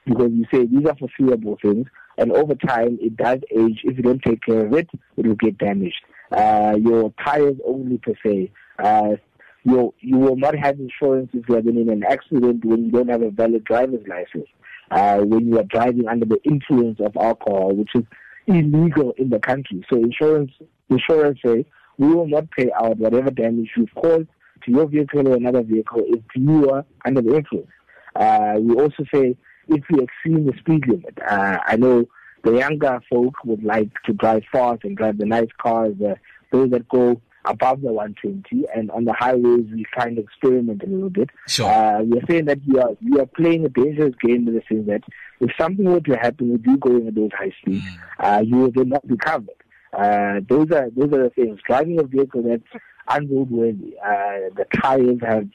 Because 0.05 0.31
you 0.31 0.45
say 0.51 0.65
these 0.65 0.85
are 0.87 0.95
foreseeable 0.95 1.57
things, 1.61 1.87
and 2.17 2.31
over 2.31 2.55
time 2.55 2.97
it 3.01 3.15
does 3.17 3.39
age. 3.55 3.81
If 3.83 3.97
you 3.97 4.03
don't 4.03 4.21
take 4.23 4.41
care 4.41 4.65
of 4.65 4.73
it, 4.73 4.89
it 5.15 5.27
will 5.27 5.35
get 5.35 5.59
damaged. 5.59 6.01
Uh, 6.31 6.77
your 6.79 7.13
tires 7.23 7.57
only 7.65 7.97
per 7.97 8.13
se. 8.23 8.51
Uh, 8.79 9.15
you 9.63 9.93
you 9.99 10.17
will 10.17 10.35
not 10.35 10.55
have 10.55 10.79
insurance 10.79 11.29
if 11.33 11.47
you 11.47 11.55
have 11.55 11.65
been 11.65 11.77
in 11.77 11.89
an 11.89 12.03
accident 12.03 12.65
when 12.65 12.85
you 12.85 12.91
don't 12.91 13.09
have 13.09 13.21
a 13.21 13.29
valid 13.29 13.63
driver's 13.63 14.05
license. 14.07 14.47
Uh, 14.89 15.19
when 15.19 15.47
you 15.47 15.57
are 15.57 15.63
driving 15.63 16.07
under 16.07 16.25
the 16.25 16.41
influence 16.43 16.99
of 16.99 17.15
alcohol, 17.15 17.73
which 17.73 17.91
is 17.95 18.03
illegal 18.47 19.13
in 19.17 19.29
the 19.29 19.39
country. 19.39 19.85
So 19.89 19.97
insurance 19.97 20.51
insurance 20.89 21.39
say 21.45 21.65
we 21.97 22.07
will 22.13 22.27
not 22.27 22.49
pay 22.51 22.69
out 22.73 22.97
whatever 22.97 23.29
damage 23.29 23.69
you've 23.77 23.93
caused 23.95 24.27
to 24.63 24.71
your 24.71 24.87
vehicle 24.87 25.27
or 25.27 25.35
another 25.35 25.63
vehicle 25.63 26.03
if 26.07 26.23
you 26.35 26.69
are 26.69 26.85
under 27.05 27.21
the 27.21 27.35
influence. 27.35 27.69
Uh, 28.15 28.55
we 28.59 28.75
also 28.75 29.03
say 29.13 29.37
if 29.67 29.83
you 29.89 29.99
exceed 29.99 30.45
the 30.45 30.53
speed 30.59 30.87
limit. 30.87 31.17
Uh, 31.25 31.59
I 31.65 31.77
know 31.77 32.05
the 32.43 32.53
younger 32.57 32.99
folk 33.09 33.35
would 33.45 33.63
like 33.63 33.89
to 34.05 34.13
drive 34.13 34.43
fast 34.51 34.83
and 34.83 34.97
drive 34.97 35.17
the 35.17 35.25
nice 35.25 35.49
cars, 35.61 35.95
uh, 36.05 36.15
those 36.51 36.69
that 36.71 36.87
go 36.89 37.21
above 37.45 37.81
the 37.81 37.91
120, 37.91 38.65
and 38.75 38.91
on 38.91 39.03
the 39.05 39.13
highways 39.13 39.65
we 39.73 39.83
kind 39.97 40.17
of 40.19 40.23
experiment 40.25 40.83
a 40.83 40.85
little 40.87 41.09
bit. 41.09 41.29
Sure. 41.47 41.67
Uh, 41.67 42.01
we 42.03 42.19
are 42.19 42.25
saying 42.29 42.45
that 42.45 42.59
we 42.67 42.77
are 42.79 42.91
we 43.03 43.19
are 43.19 43.25
playing 43.25 43.65
a 43.65 43.69
dangerous 43.69 44.13
game 44.21 44.47
in 44.47 44.53
the 44.53 44.61
sense 44.69 44.85
that 44.87 45.01
if 45.39 45.49
something 45.59 45.85
were 45.85 46.01
to 46.01 46.15
happen 46.17 46.51
with 46.51 46.63
you 46.65 46.77
going 46.77 47.07
at 47.07 47.15
those 47.15 47.31
high 47.37 47.51
speeds, 47.61 47.83
Mm. 47.85 47.97
uh, 48.19 48.41
you 48.41 48.57
will 48.75 48.85
not 48.85 49.07
be 49.07 49.17
covered. 49.17 49.49
Uh, 49.93 50.39
those 50.47 50.69
are 50.71 50.89
those 50.95 51.11
are 51.13 51.23
the 51.23 51.31
things. 51.35 51.59
Driving 51.65 51.99
a 51.99 52.03
vehicle 52.03 52.43
that's 52.43 52.83
unroadworthy, 53.09 53.93
uh, 54.03 54.49
the 54.55 54.65
tires 54.81 55.19
have. 55.21 55.47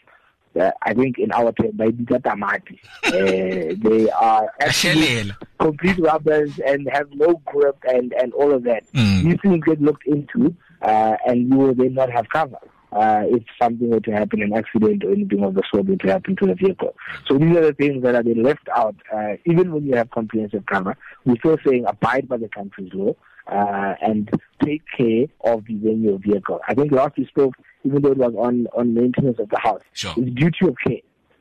Uh, 0.58 0.70
I 0.82 0.94
think 0.94 1.18
in 1.18 1.32
our 1.32 1.52
term, 1.52 1.72
by 1.72 1.90
tamati, 1.90 2.78
uh, 3.04 3.74
they 3.88 4.10
are 4.10 4.50
actually 4.60 5.32
complete 5.58 5.98
rubbers 5.98 6.58
and 6.66 6.88
have 6.92 7.08
no 7.12 7.40
grip 7.46 7.76
and, 7.88 8.12
and 8.14 8.32
all 8.32 8.52
of 8.52 8.64
that. 8.64 8.90
Mm. 8.92 9.24
These 9.24 9.40
things 9.42 9.64
get 9.64 9.80
looked 9.80 10.06
into, 10.06 10.54
uh, 10.82 11.16
and 11.26 11.48
you 11.50 11.56
will 11.56 11.74
then 11.74 11.94
not 11.94 12.10
have 12.10 12.28
cover. 12.28 12.58
Uh, 12.92 13.24
if 13.26 13.42
something 13.60 13.90
were 13.90 14.00
to 14.00 14.12
happen, 14.12 14.40
an 14.40 14.54
accident 14.54 15.04
or 15.04 15.10
anything 15.12 15.44
of 15.44 15.54
the 15.54 15.62
sort 15.70 15.86
were 15.86 15.96
to 15.96 16.08
happen 16.08 16.34
to 16.36 16.46
the 16.46 16.54
vehicle. 16.54 16.94
So 17.26 17.36
these 17.36 17.54
are 17.56 17.66
the 17.66 17.74
things 17.74 18.02
that 18.04 18.14
are 18.14 18.22
being 18.22 18.42
left 18.42 18.68
out. 18.74 18.96
Uh, 19.12 19.34
even 19.44 19.72
when 19.72 19.84
you 19.84 19.96
have 19.96 20.10
comprehensive 20.10 20.64
cover, 20.66 20.96
we're 21.24 21.36
still 21.36 21.58
saying 21.66 21.84
abide 21.86 22.28
by 22.28 22.38
the 22.38 22.48
country's 22.48 22.92
law 22.94 23.14
uh, 23.48 23.94
and 24.00 24.30
take 24.64 24.82
care 24.96 25.26
of 25.44 25.64
the 25.66 25.74
venue 25.74 26.18
vehicle. 26.18 26.60
I 26.66 26.74
think 26.74 26.92
last 26.92 27.16
we 27.16 27.26
spoke, 27.26 27.54
even 27.86 28.02
though 28.02 28.12
it 28.12 28.18
was 28.18 28.34
on, 28.36 28.66
on 28.76 28.92
maintenance 28.94 29.38
of 29.38 29.48
the 29.48 29.58
house, 29.58 29.80
Sure. 29.92 30.12
it's 30.16 30.30
duty 30.34 30.66
of 30.68 30.76
care. 30.86 30.98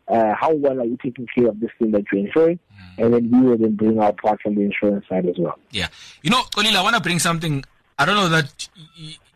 Uh, 0.08 0.36
how 0.40 0.54
well 0.54 0.80
are 0.80 0.86
you 0.86 0.98
taking 1.04 1.25
care 1.36 1.48
of 1.48 1.60
this 1.60 1.72
thing 1.80 1.90
that 1.92 2.04
you're 2.12 2.25
insuring? 2.25 2.60
And 3.00 3.14
then 3.14 3.32
we 3.32 3.42
will 3.50 3.58
then 3.58 3.75
bring 3.75 4.00
our 4.00 4.14
part 4.14 4.40
from 4.42 4.54
the 4.56 4.62
insurance 4.62 5.06
side 5.10 5.25
as 5.25 5.36
well. 5.40 5.58
Yeah. 5.72 5.88
You 6.22 6.30
know, 6.30 6.44
Xolile, 6.52 6.75
I 6.75 6.84
want 6.84 6.96
to 6.96 7.02
bring 7.02 7.18
something. 7.20 7.64
I 7.98 8.06
don't 8.06 8.16
know 8.16 8.30
that, 8.30 8.68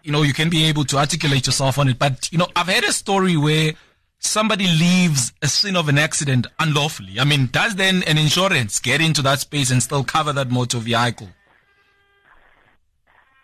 you 0.03 0.11
know, 0.11 0.21
you 0.21 0.33
can 0.33 0.49
be 0.49 0.65
able 0.65 0.85
to 0.85 0.97
articulate 0.97 1.47
yourself 1.47 1.79
on 1.79 1.87
it, 1.89 1.97
but, 1.97 2.29
you 2.31 2.37
know, 2.37 2.47
I've 2.55 2.67
heard 2.67 2.83
a 2.83 2.91
story 2.93 3.35
where 3.35 3.73
somebody 4.19 4.65
leaves 4.67 5.33
a 5.41 5.47
scene 5.47 5.75
of 5.75 5.89
an 5.89 5.97
accident 5.97 6.45
unlawfully. 6.59 7.19
I 7.19 7.23
mean, 7.23 7.47
does 7.51 7.75
then 7.75 8.03
an 8.03 8.17
insurance 8.17 8.79
get 8.79 9.01
into 9.01 9.21
that 9.23 9.39
space 9.39 9.71
and 9.71 9.81
still 9.81 10.03
cover 10.03 10.33
that 10.33 10.51
motor 10.51 10.77
vehicle? 10.77 11.29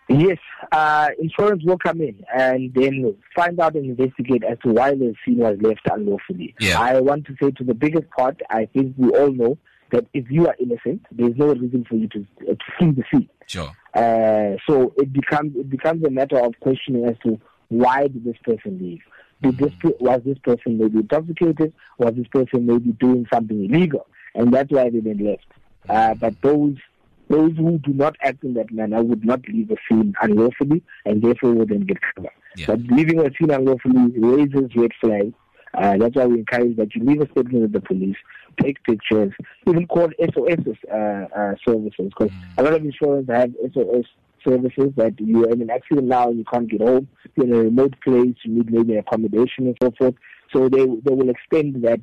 Yes, 0.07 0.37
uh, 0.71 1.09
insurance 1.19 1.63
will 1.65 1.79
come 1.79 1.99
in 1.99 2.23
and 2.35 2.71
then 2.75 3.15
find 3.35 3.59
out 3.59 3.75
and 3.75 3.85
investigate 3.85 4.43
as 4.43 4.57
to 4.59 4.71
why 4.71 4.91
the 4.91 5.15
scene 5.25 5.37
was 5.37 5.57
left 5.61 5.81
unlawfully. 5.91 6.53
Yeah. 6.59 6.79
I 6.79 6.99
want 6.99 7.25
to 7.25 7.35
say 7.41 7.51
to 7.51 7.63
the 7.63 7.73
biggest 7.73 8.09
part, 8.11 8.39
I 8.49 8.67
think 8.67 8.93
we 8.97 9.09
all 9.09 9.31
know 9.31 9.57
that 9.91 10.05
if 10.13 10.29
you 10.29 10.47
are 10.47 10.55
innocent, 10.59 11.05
there's 11.11 11.35
no 11.35 11.47
reason 11.47 11.85
for 11.89 11.95
you 11.95 12.07
to, 12.09 12.25
uh, 12.41 12.51
to 12.51 12.65
flee 12.77 12.91
the 12.91 13.03
scene. 13.11 13.29
Sure. 13.47 13.71
Uh, 13.93 14.57
so 14.67 14.93
it 14.97 15.11
becomes 15.13 15.55
it 15.55 15.69
becomes 15.69 16.03
a 16.03 16.09
matter 16.09 16.37
of 16.37 16.53
questioning 16.59 17.05
as 17.05 17.15
to 17.23 17.39
why 17.69 18.07
did 18.07 18.25
this 18.25 18.37
person 18.43 18.77
leave? 18.79 19.01
Did 19.41 19.57
this 19.57 19.73
was 19.99 20.21
this 20.25 20.37
person 20.39 20.77
maybe 20.77 20.99
intoxicated? 20.99 21.73
Was 21.97 22.13
this 22.15 22.27
person 22.27 22.65
maybe 22.65 22.91
doing 22.93 23.25
something 23.31 23.65
illegal? 23.65 24.07
And 24.33 24.53
that's 24.53 24.71
why 24.71 24.89
they 24.89 24.99
then 24.99 25.19
left. 25.19 25.45
Uh, 25.87 26.15
but 26.15 26.41
those 26.41 26.75
those 27.29 27.55
who 27.57 27.79
do 27.79 27.93
not 27.93 28.15
act 28.21 28.43
in 28.43 28.53
that 28.55 28.71
manner 28.71 29.03
would 29.03 29.25
not 29.25 29.41
leave 29.47 29.71
a 29.71 29.75
scene 29.89 30.13
unlawfully, 30.21 30.83
and 31.05 31.21
therefore 31.21 31.53
would 31.53 31.69
then 31.69 31.81
get 31.81 31.97
covered. 32.15 32.31
Yeah. 32.55 32.67
But 32.67 32.79
leaving 32.81 33.19
a 33.19 33.31
scene 33.37 33.51
unlawfully 33.51 34.11
raises 34.17 34.75
red 34.75 34.91
flags. 35.01 35.33
Uh, 35.73 35.97
that's 35.97 36.15
why 36.15 36.25
we 36.25 36.39
encourage 36.39 36.77
that 36.77 36.95
you 36.95 37.03
leave 37.03 37.21
a 37.21 37.29
statement 37.31 37.61
with 37.61 37.73
the 37.73 37.81
police, 37.81 38.15
take 38.61 38.81
pictures, 38.83 39.33
even 39.67 39.85
call 39.87 40.09
SOS 40.33 40.77
uh, 40.89 40.95
uh, 40.95 41.55
services, 41.67 42.11
because 42.17 42.31
a 42.57 42.63
lot 42.63 42.73
of 42.73 42.85
insurance 42.85 43.27
have 43.29 43.51
SOS 43.73 44.05
services 44.47 44.91
that 44.95 45.13
you're 45.19 45.49
in 45.49 45.61
an 45.61 45.69
accident 45.69 46.07
now 46.07 46.29
and 46.29 46.37
you 46.37 46.45
can't 46.45 46.69
get 46.69 46.81
home, 46.81 47.07
you're 47.35 47.47
in 47.47 47.53
a 47.53 47.57
remote 47.57 47.93
place, 48.03 48.35
you 48.43 48.53
need 48.53 48.71
maybe 48.71 48.95
accommodation 48.95 49.67
and 49.67 49.77
so 49.81 49.91
forth. 49.97 50.15
So 50.53 50.69
they 50.69 50.85
they 50.85 51.13
will 51.13 51.29
extend 51.29 51.83
that 51.83 52.01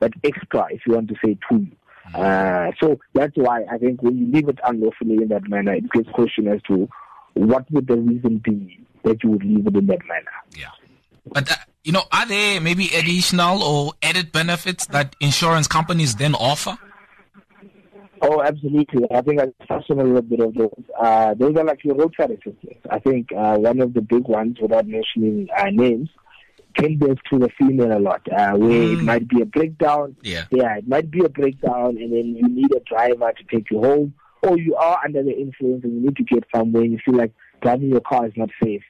that 0.00 0.12
extra, 0.22 0.66
if 0.70 0.82
you 0.86 0.94
want 0.94 1.08
to 1.08 1.16
say, 1.24 1.36
to 1.50 1.56
you. 1.56 1.72
Uh, 2.14 2.72
so 2.80 2.98
that's 3.14 3.36
why 3.36 3.64
I 3.70 3.78
think 3.78 4.02
when 4.02 4.18
you 4.18 4.32
leave 4.32 4.48
it 4.48 4.58
unlawfully 4.64 5.16
in 5.16 5.28
that 5.28 5.48
manner, 5.48 5.74
it 5.74 5.90
gets 5.90 6.08
questioned 6.10 6.48
as 6.48 6.62
to 6.62 6.88
what 7.34 7.70
would 7.70 7.86
the 7.86 7.96
reason 7.96 8.38
be 8.38 8.80
that 9.04 9.22
you 9.22 9.30
would 9.30 9.44
leave 9.44 9.66
it 9.66 9.76
in 9.76 9.86
that 9.86 10.06
manner. 10.06 10.32
Yeah. 10.56 10.70
But, 11.26 11.50
uh, 11.50 11.54
you 11.84 11.92
know, 11.92 12.04
are 12.12 12.26
there 12.26 12.60
maybe 12.60 12.86
additional 12.86 13.62
or 13.62 13.92
added 14.02 14.32
benefits 14.32 14.86
that 14.86 15.14
insurance 15.20 15.66
companies 15.66 16.16
then 16.16 16.34
offer? 16.34 16.76
Oh, 18.20 18.42
absolutely. 18.42 19.06
I 19.12 19.20
think 19.22 19.40
I 19.40 19.46
touched 19.66 19.90
on 19.90 20.00
a 20.00 20.04
little 20.04 20.22
bit 20.22 20.40
of 20.40 20.54
those. 20.54 20.84
Uh, 21.00 21.34
those 21.34 21.56
are 21.56 21.64
like 21.64 21.84
your 21.84 21.94
roadside 21.94 22.32
assistants. 22.32 22.80
I 22.90 22.98
think 22.98 23.28
uh, 23.32 23.56
one 23.56 23.80
of 23.80 23.94
the 23.94 24.00
big 24.00 24.26
ones, 24.26 24.56
without 24.60 24.86
mentioning 24.86 25.48
uh, 25.56 25.70
names, 25.70 26.08
tenders 26.78 27.18
to 27.30 27.38
the 27.38 27.48
female 27.58 27.96
a 27.96 28.00
lot, 28.00 28.22
uh, 28.32 28.52
where 28.56 28.82
it 28.92 28.98
Mm. 29.00 29.04
might 29.04 29.28
be 29.28 29.40
a 29.42 29.44
breakdown. 29.44 30.16
Yeah. 30.22 30.44
Yeah, 30.50 30.76
it 30.78 30.86
might 30.88 31.10
be 31.10 31.24
a 31.24 31.28
breakdown, 31.28 31.96
and 31.98 32.12
then 32.12 32.36
you 32.36 32.48
need 32.48 32.72
a 32.74 32.80
driver 32.80 33.32
to 33.32 33.44
take 33.54 33.70
you 33.70 33.80
home, 33.82 34.14
or 34.42 34.58
you 34.58 34.74
are 34.76 34.98
under 35.04 35.22
the 35.22 35.36
influence 35.38 35.82
and 35.84 35.94
you 35.94 36.00
need 36.06 36.16
to 36.16 36.22
get 36.24 36.44
somewhere 36.54 36.82
and 36.84 36.92
you 36.92 36.98
feel 37.04 37.16
like 37.16 37.32
driving 37.60 37.88
your 37.90 38.00
car 38.00 38.26
is 38.26 38.32
not 38.36 38.50
safe. 38.62 38.82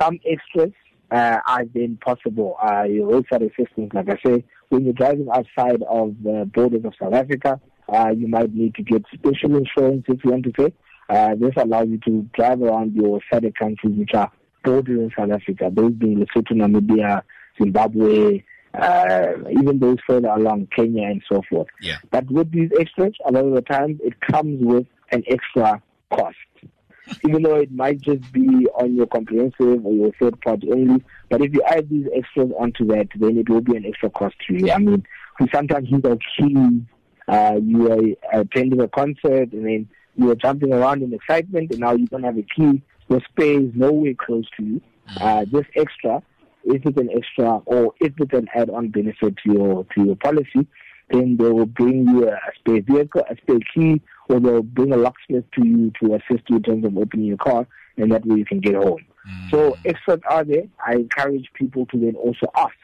Some 0.00 0.18
extras 0.26 0.72
uh, 1.10 1.38
are 1.46 1.64
then 1.74 1.98
possible. 2.04 2.56
Uh, 2.62 2.84
your 2.84 3.06
roadside 3.08 3.42
assistance, 3.42 3.92
like 3.94 4.08
I 4.08 4.18
say, 4.24 4.44
when 4.70 4.84
you're 4.84 4.92
driving 4.94 5.28
outside 5.32 5.82
of 5.88 6.14
the 6.22 6.48
borders 6.54 6.84
of 6.84 6.94
South 7.00 7.14
Africa, 7.14 7.60
uh, 7.92 8.10
you 8.16 8.28
might 8.28 8.54
need 8.54 8.74
to 8.76 8.82
get 8.82 9.02
special 9.14 9.56
insurance 9.56 10.04
if 10.08 10.22
you 10.24 10.30
want 10.30 10.44
to 10.44 10.52
say. 10.58 10.72
Uh, 11.08 11.34
this 11.36 11.52
allows 11.56 11.88
you 11.88 11.98
to 12.06 12.28
drive 12.34 12.60
around 12.62 12.94
your 12.94 13.20
SADC 13.32 13.54
countries 13.54 13.94
which 13.98 14.10
are 14.14 14.30
bordering 14.68 15.02
in 15.02 15.12
South 15.16 15.30
Africa, 15.30 15.70
those 15.72 15.92
being 15.92 16.18
Lesotho, 16.18 16.52
Namibia, 16.52 17.22
Zimbabwe, 17.60 18.42
uh, 18.74 19.32
even 19.50 19.78
those 19.78 19.96
further 20.06 20.28
along, 20.28 20.68
Kenya 20.74 21.08
and 21.08 21.22
so 21.30 21.42
forth. 21.48 21.68
Yeah. 21.80 21.96
But 22.10 22.30
with 22.30 22.52
these 22.52 22.70
extras, 22.78 23.14
a 23.26 23.32
lot 23.32 23.46
of 23.46 23.54
the 23.54 23.62
times 23.62 24.00
it 24.02 24.20
comes 24.20 24.62
with 24.62 24.86
an 25.10 25.24
extra 25.26 25.82
cost. 26.12 26.36
Even 27.26 27.42
though 27.42 27.56
it 27.56 27.72
might 27.72 28.02
just 28.02 28.30
be 28.32 28.66
on 28.74 28.94
your 28.94 29.06
comprehensive 29.06 29.84
or 29.86 29.94
your 29.94 30.12
third 30.20 30.38
party 30.42 30.70
only, 30.70 31.02
but 31.30 31.40
if 31.40 31.54
you 31.54 31.62
add 31.62 31.88
these 31.88 32.06
extras 32.14 32.50
onto 32.58 32.84
that, 32.88 33.08
then 33.14 33.38
it 33.38 33.48
will 33.48 33.62
be 33.62 33.74
an 33.74 33.86
extra 33.86 34.10
cost 34.10 34.34
to 34.46 34.54
you. 34.54 34.70
I 34.70 34.76
mean, 34.76 35.06
we 35.40 35.48
sometimes 35.54 35.90
use 35.90 36.02
our 36.04 36.18
keys. 36.36 36.82
Uh, 37.26 37.58
you 37.62 37.90
are 37.90 38.40
attending 38.40 38.80
a 38.82 38.88
concert 38.88 39.52
and 39.52 39.64
then 39.64 39.88
you 40.16 40.30
are 40.30 40.34
jumping 40.34 40.72
around 40.72 41.02
in 41.02 41.14
excitement, 41.14 41.70
and 41.70 41.80
now 41.80 41.92
you 41.92 42.06
don't 42.08 42.24
have 42.24 42.36
a 42.36 42.42
key. 42.42 42.82
Your 43.08 43.20
spare 43.30 43.60
is 43.60 43.70
nowhere 43.74 44.14
close 44.14 44.46
to 44.56 44.62
you. 44.64 44.80
Uh, 45.20 45.44
this 45.50 45.64
extra, 45.74 46.22
if 46.64 46.84
it's 46.84 46.98
an 46.98 47.10
extra 47.16 47.58
or 47.64 47.94
if 48.00 48.12
it's 48.18 48.32
an 48.32 48.48
add-on 48.54 48.88
benefit 48.88 49.34
to 49.44 49.52
your 49.52 49.86
to 49.94 50.04
your 50.04 50.16
policy, 50.16 50.66
then 51.10 51.36
they 51.38 51.50
will 51.50 51.66
bring 51.66 52.06
you 52.06 52.28
a, 52.28 52.32
a 52.32 52.52
spare 52.58 52.82
vehicle, 52.82 53.24
a 53.30 53.36
spare 53.38 53.60
key, 53.74 54.00
or 54.28 54.40
they'll 54.40 54.62
bring 54.62 54.92
a 54.92 54.96
locksmith 54.96 55.44
to 55.54 55.66
you 55.66 55.90
to 56.02 56.14
assist 56.14 56.48
you 56.50 56.56
in 56.56 56.62
terms 56.62 56.84
of 56.84 56.96
opening 56.98 57.26
your 57.26 57.38
car, 57.38 57.66
and 57.96 58.12
that 58.12 58.26
way 58.26 58.36
you 58.36 58.44
can 58.44 58.60
get 58.60 58.74
home. 58.74 59.04
So 59.50 59.76
extras 59.84 60.20
are 60.28 60.44
there. 60.44 60.64
I 60.86 60.94
encourage 60.94 61.50
people 61.54 61.86
to 61.86 61.98
then 61.98 62.16
also 62.16 62.46
ask, 62.56 62.74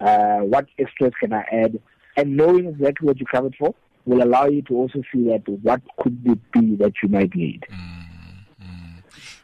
uh, 0.00 0.38
what 0.38 0.66
extras 0.78 1.12
can 1.20 1.32
I 1.32 1.42
add? 1.52 1.80
And 2.16 2.36
knowing 2.36 2.66
exactly 2.66 3.06
what 3.06 3.18
you're 3.18 3.26
covered 3.26 3.54
for 3.56 3.74
will 4.04 4.22
allow 4.22 4.46
you 4.46 4.62
to 4.62 4.74
also 4.74 5.02
see 5.12 5.24
that 5.28 5.42
what 5.62 5.80
could 5.98 6.20
it 6.24 6.38
be 6.52 6.76
that 6.76 6.92
you 7.02 7.08
might 7.08 7.34
need. 7.34 7.64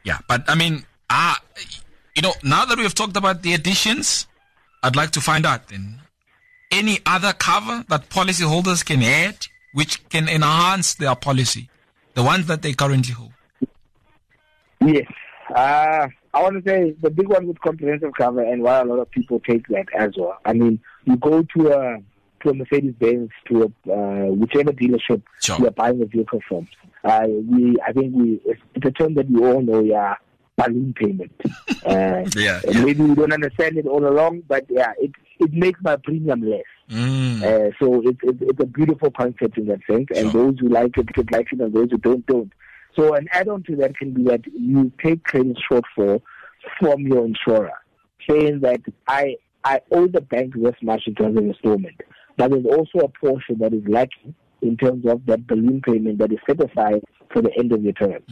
Yeah, 0.04 0.18
but 0.28 0.48
I 0.48 0.54
mean, 0.54 0.84
ah, 1.08 1.40
you 2.16 2.22
know, 2.22 2.32
now 2.42 2.64
that 2.64 2.78
we've 2.78 2.94
talked 2.94 3.16
about 3.16 3.42
the 3.42 3.54
additions, 3.54 4.26
I'd 4.82 4.96
like 4.96 5.10
to 5.12 5.20
find 5.20 5.46
out 5.46 5.68
then 5.68 6.00
any 6.70 7.00
other 7.06 7.32
cover 7.32 7.84
that 7.88 8.08
policyholders 8.10 8.84
can 8.84 9.02
add 9.02 9.46
which 9.72 10.08
can 10.08 10.28
enhance 10.28 10.94
their 10.94 11.14
policy, 11.14 11.68
the 12.14 12.22
ones 12.22 12.46
that 12.46 12.62
they 12.62 12.72
currently 12.72 13.14
hold. 13.14 13.32
Yes. 14.84 15.06
Uh, 15.54 16.08
I 16.32 16.42
want 16.42 16.62
to 16.62 16.68
say 16.68 16.94
the 17.00 17.10
big 17.10 17.28
one 17.28 17.46
with 17.46 17.60
comprehensive 17.60 18.12
cover 18.16 18.42
and 18.42 18.62
why 18.62 18.80
a 18.80 18.84
lot 18.84 19.00
of 19.00 19.10
people 19.10 19.40
take 19.40 19.66
that 19.68 19.86
as 19.96 20.12
well. 20.16 20.38
I 20.44 20.52
mean, 20.52 20.80
you 21.04 21.16
go 21.16 21.42
to 21.56 21.72
a 21.72 22.02
to 22.42 22.50
a 22.50 22.54
Mercedes 22.54 22.94
Benz 22.98 23.30
to 23.48 23.62
a 23.86 23.92
uh, 23.92 24.26
whichever 24.32 24.72
dealership 24.72 25.22
Sure. 25.40 25.58
you 25.58 25.66
are 25.66 25.70
buying 25.72 26.00
a 26.02 26.06
vehicle 26.06 26.40
from. 26.48 26.68
Uh, 27.04 27.26
we, 27.28 27.76
I 27.86 27.92
think 27.92 28.14
we, 28.14 28.40
it's, 28.44 28.60
a 28.84 28.90
term 28.90 29.14
that 29.14 29.30
we 29.30 29.40
all 29.44 29.62
know. 29.62 29.80
Yeah, 29.80 30.14
balloon 30.56 30.94
payment. 30.94 31.32
Uh, 31.86 32.26
Yeah, 32.36 32.60
and 32.68 32.84
Maybe 32.84 33.02
we 33.02 33.14
don't 33.14 33.32
understand 33.32 33.78
it 33.78 33.86
all 33.86 34.06
along, 34.06 34.42
but 34.46 34.66
yeah, 34.68 34.92
it 34.98 35.12
it 35.38 35.50
makes 35.52 35.80
my 35.82 35.96
premium 35.96 36.42
less. 36.42 36.64
Mm. 36.90 37.42
Uh, 37.42 37.70
so 37.80 38.02
it's 38.04 38.18
it's 38.22 38.38
it's 38.42 38.60
a 38.60 38.66
beautiful 38.66 39.10
concept 39.10 39.56
in 39.56 39.66
that 39.68 39.80
sense, 39.88 40.08
and 40.14 40.30
Sure. 40.30 40.32
those 40.32 40.58
who 40.60 40.68
like 40.68 40.98
it 40.98 41.12
could 41.14 41.32
like 41.32 41.50
it, 41.52 41.60
and 41.60 41.72
those 41.72 41.90
who 41.90 41.96
don't 41.98 42.26
don't. 42.26 42.52
So 42.96 43.14
an 43.14 43.28
add-on 43.32 43.62
to 43.64 43.76
that 43.76 43.96
can 43.96 44.12
be 44.12 44.24
that 44.24 44.42
you 44.52 44.92
take 45.02 45.24
credit 45.24 45.58
shortfall 45.70 46.20
from 46.78 47.00
your 47.06 47.24
insurer, 47.24 47.72
saying 48.28 48.60
that 48.60 48.80
I 49.08 49.36
I 49.64 49.80
owe 49.90 50.06
the 50.06 50.20
bank 50.20 50.54
this 50.56 50.74
much 50.82 51.04
in 51.06 51.14
terms 51.14 51.38
of 51.38 51.44
installment, 51.44 52.00
but 52.40 52.50
there's 52.50 52.64
also 52.66 52.98
a 53.04 53.08
portion 53.08 53.58
that 53.58 53.74
is 53.74 53.82
lacking 53.86 54.34
in 54.62 54.76
terms 54.76 55.04
of 55.06 55.24
that 55.26 55.46
balloon 55.46 55.82
payment 55.82 56.18
that 56.18 56.32
is 56.32 56.38
set 56.46 56.58
aside 56.60 57.02
for 57.32 57.42
the 57.42 57.50
end 57.58 57.72
of 57.72 57.82
your 57.82 57.92
term. 57.92 58.22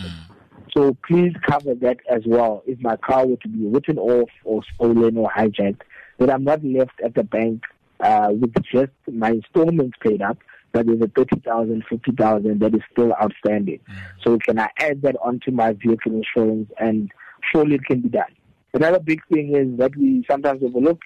So 0.74 0.96
please 1.06 1.32
cover 1.46 1.74
that 1.74 1.98
as 2.10 2.22
well. 2.26 2.62
If 2.66 2.80
my 2.80 2.96
car 2.96 3.26
were 3.26 3.36
to 3.36 3.48
be 3.48 3.66
written 3.66 3.98
off 3.98 4.30
or 4.44 4.62
stolen 4.74 5.16
or 5.16 5.30
hijacked, 5.30 5.80
that 6.18 6.30
I'm 6.30 6.44
not 6.44 6.64
left 6.64 7.00
at 7.04 7.14
the 7.14 7.24
bank 7.24 7.64
uh, 8.00 8.28
with 8.30 8.54
just 8.72 8.92
my 9.10 9.30
installments 9.30 9.98
paid 10.02 10.22
up, 10.22 10.38
but 10.72 10.86
there's 10.86 11.00
a 11.00 11.08
30,000, 11.08 11.84
50,000 11.88 12.60
that 12.60 12.74
is 12.74 12.80
still 12.92 13.12
outstanding. 13.12 13.80
Mm. 13.90 13.96
So 14.22 14.38
can 14.38 14.58
I 14.58 14.68
add 14.78 15.02
that 15.02 15.16
onto 15.22 15.50
my 15.50 15.72
vehicle 15.72 16.12
insurance 16.12 16.70
and 16.78 17.10
surely 17.52 17.76
it 17.76 17.84
can 17.84 18.00
be 18.00 18.08
done. 18.08 18.34
Another 18.74 19.00
big 19.00 19.20
thing 19.32 19.54
is 19.56 19.78
that 19.78 19.96
we 19.96 20.24
sometimes 20.30 20.62
overlook, 20.62 21.00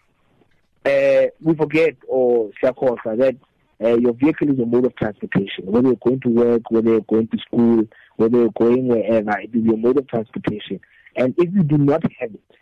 uh, 0.85 1.27
we 1.41 1.55
forget 1.55 1.97
or 2.09 2.51
that 2.63 3.37
uh, 3.83 3.97
your 3.97 4.13
vehicle 4.13 4.51
is 4.51 4.59
a 4.59 4.67
mode 4.67 4.87
of 4.87 4.95
transportation. 4.97 5.67
Whether 5.67 5.89
you're 5.89 5.97
going 5.97 6.21
to 6.21 6.29
work, 6.29 6.71
whether 6.71 6.91
you're 6.91 7.01
going 7.01 7.29
to 7.29 7.39
school, 7.39 7.85
whether 8.17 8.39
you're 8.39 8.51
going 8.51 8.87
wherever, 8.87 9.39
it 9.39 9.51
is 9.55 9.65
your 9.65 9.77
mode 9.77 9.99
of 9.99 10.09
transportation. 10.09 10.81
And 11.17 11.35
if 11.37 11.53
you 11.53 11.63
do 11.63 11.79
not 11.79 12.03
have 12.21 12.35
it, 12.35 12.57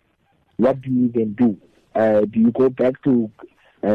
what 0.57 0.81
do 0.81 0.91
you 0.91 1.11
then 1.15 1.35
do? 1.35 1.57
Uh, 1.95 2.21
do 2.21 2.41
you 2.41 2.53
go 2.53 2.69
back 2.69 3.03
to 3.03 3.31
uh, 3.83 3.87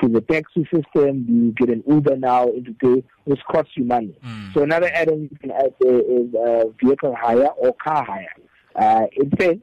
to 0.00 0.08
the 0.08 0.20
taxi 0.28 0.64
system? 0.72 1.24
Do 1.24 1.32
you 1.32 1.52
get 1.52 1.68
an 1.68 1.82
Uber 1.86 2.16
now 2.16 2.48
into 2.48 2.72
pay, 2.74 3.02
which 3.24 3.40
costs 3.50 3.72
you 3.74 3.84
money? 3.84 4.16
Mm. 4.24 4.54
So 4.54 4.62
another 4.62 4.88
add-on 4.92 5.28
you 5.30 5.38
can 5.40 5.50
add 5.50 5.74
is 5.80 6.34
uh, 6.34 6.64
vehicle 6.82 7.14
hire 7.14 7.46
or 7.46 7.74
car 7.74 8.04
hire. 8.04 8.32
Uh, 8.76 9.06
in 9.12 9.30
fact, 9.30 9.60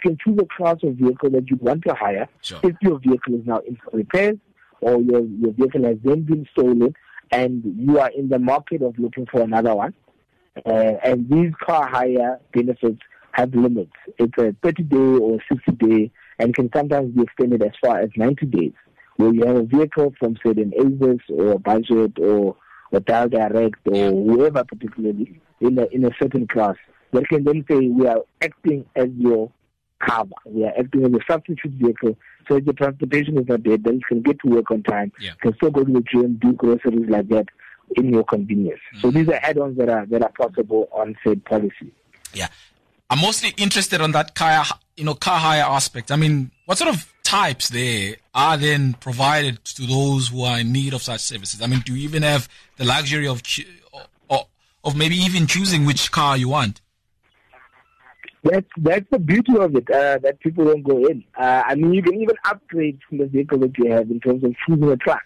can 0.00 0.16
choose 0.24 0.38
a 0.40 0.46
class 0.56 0.76
of 0.82 0.94
vehicle 0.94 1.30
that 1.30 1.48
you 1.50 1.56
want 1.60 1.82
to 1.84 1.94
hire 1.94 2.28
sure. 2.42 2.60
if 2.62 2.76
your 2.80 2.98
vehicle 2.98 3.34
is 3.34 3.46
now 3.46 3.58
in 3.58 3.78
repairs 3.92 4.36
or 4.80 5.00
your, 5.00 5.20
your 5.20 5.52
vehicle 5.52 5.84
has 5.84 5.96
then 6.04 6.22
been 6.22 6.46
stolen 6.52 6.94
and 7.30 7.62
you 7.76 7.98
are 7.98 8.10
in 8.10 8.28
the 8.28 8.38
market 8.38 8.82
of 8.82 8.98
looking 8.98 9.26
for 9.26 9.42
another 9.42 9.74
one. 9.74 9.94
Uh, 10.66 10.94
and 11.04 11.28
these 11.30 11.52
car 11.64 11.86
hire 11.86 12.40
benefits 12.52 13.00
have 13.32 13.54
limits. 13.54 13.92
It's 14.18 14.36
a 14.38 14.54
30 14.62 14.82
day 14.84 14.96
or 14.96 15.38
60 15.48 15.72
day 15.72 16.10
and 16.38 16.54
can 16.54 16.70
sometimes 16.74 17.14
be 17.14 17.22
extended 17.22 17.62
as 17.62 17.72
far 17.82 18.00
as 18.00 18.10
90 18.16 18.46
days, 18.46 18.72
where 19.16 19.32
you 19.32 19.44
have 19.46 19.56
a 19.56 19.62
vehicle 19.62 20.14
from, 20.18 20.36
say, 20.44 20.50
an 20.50 20.72
Avis 20.78 21.20
or 21.28 21.58
Budget 21.58 22.18
or, 22.18 22.56
or 22.90 23.00
Dial 23.00 23.28
Direct 23.28 23.76
or 23.86 24.10
whoever 24.10 24.64
particularly 24.64 25.40
in 25.60 25.78
a, 25.78 25.86
in 25.86 26.04
a 26.04 26.10
certain 26.20 26.46
class 26.46 26.76
that 27.12 27.28
can 27.28 27.44
then 27.44 27.64
say 27.70 27.86
we 27.86 28.06
are 28.06 28.22
acting 28.42 28.84
as 28.96 29.08
your 29.16 29.50
cover. 30.06 30.34
We 30.44 30.64
are 30.64 30.72
acting 30.78 31.04
as 31.04 31.12
a 31.12 31.20
substitute 31.30 31.72
vehicle. 31.72 32.16
So 32.48 32.56
if 32.56 32.64
the 32.64 32.72
transportation 32.72 33.38
is 33.38 33.46
not 33.48 33.62
there, 33.62 33.78
then 33.78 33.94
you 33.94 34.00
can 34.08 34.22
get 34.22 34.38
to 34.40 34.48
work 34.50 34.70
on 34.70 34.82
time. 34.82 35.12
Yeah. 35.20 35.30
You 35.30 35.36
can 35.50 35.54
still 35.56 35.70
go 35.70 35.84
to 35.84 35.92
the 35.92 36.00
gym, 36.00 36.38
do 36.40 36.52
groceries 36.52 37.08
like 37.08 37.28
that 37.28 37.46
in 37.96 38.12
your 38.12 38.24
convenience. 38.24 38.80
Mm-hmm. 38.94 39.00
So 39.00 39.10
these 39.10 39.28
are 39.28 39.40
add-ons 39.42 39.76
that 39.78 39.88
are 39.88 40.06
that 40.06 40.22
are 40.22 40.32
possible 40.32 40.88
on 40.92 41.16
said 41.24 41.44
policy. 41.44 41.92
Yeah. 42.32 42.48
I'm 43.10 43.20
mostly 43.20 43.54
interested 43.56 44.00
on 44.00 44.12
that 44.12 44.34
car, 44.34 44.64
you 44.96 45.04
know, 45.04 45.14
car 45.14 45.38
hire 45.38 45.62
aspect. 45.62 46.10
I 46.10 46.16
mean, 46.16 46.50
what 46.66 46.76
sort 46.76 46.94
of 46.94 47.10
types 47.22 47.70
there 47.70 48.16
are 48.34 48.56
then 48.58 48.94
provided 48.94 49.64
to 49.64 49.86
those 49.86 50.28
who 50.28 50.42
are 50.42 50.60
in 50.60 50.72
need 50.72 50.92
of 50.92 51.02
such 51.02 51.20
services? 51.20 51.62
I 51.62 51.66
mean, 51.66 51.80
do 51.80 51.94
you 51.94 52.04
even 52.04 52.22
have 52.22 52.48
the 52.76 52.84
luxury 52.84 53.26
of, 53.26 53.42
of 54.30 54.96
maybe 54.96 55.16
even 55.16 55.46
choosing 55.46 55.86
which 55.86 56.12
car 56.12 56.36
you 56.36 56.50
want? 56.50 56.82
That's 58.50 58.66
that's 58.78 59.06
the 59.10 59.18
beauty 59.18 59.56
of 59.58 59.74
it. 59.76 59.90
Uh, 59.90 60.18
that 60.18 60.40
people 60.40 60.64
don't 60.64 60.82
go 60.82 61.06
in. 61.06 61.24
Uh, 61.38 61.62
I 61.66 61.74
mean, 61.74 61.92
you 61.94 62.02
can 62.02 62.14
even 62.20 62.36
upgrade 62.44 62.98
from 63.08 63.18
the 63.18 63.26
vehicle 63.26 63.58
that 63.58 63.76
you 63.78 63.90
have 63.90 64.10
in 64.10 64.20
terms 64.20 64.42
of 64.44 64.54
choosing 64.66 64.90
a 64.90 64.96
class. 64.96 65.22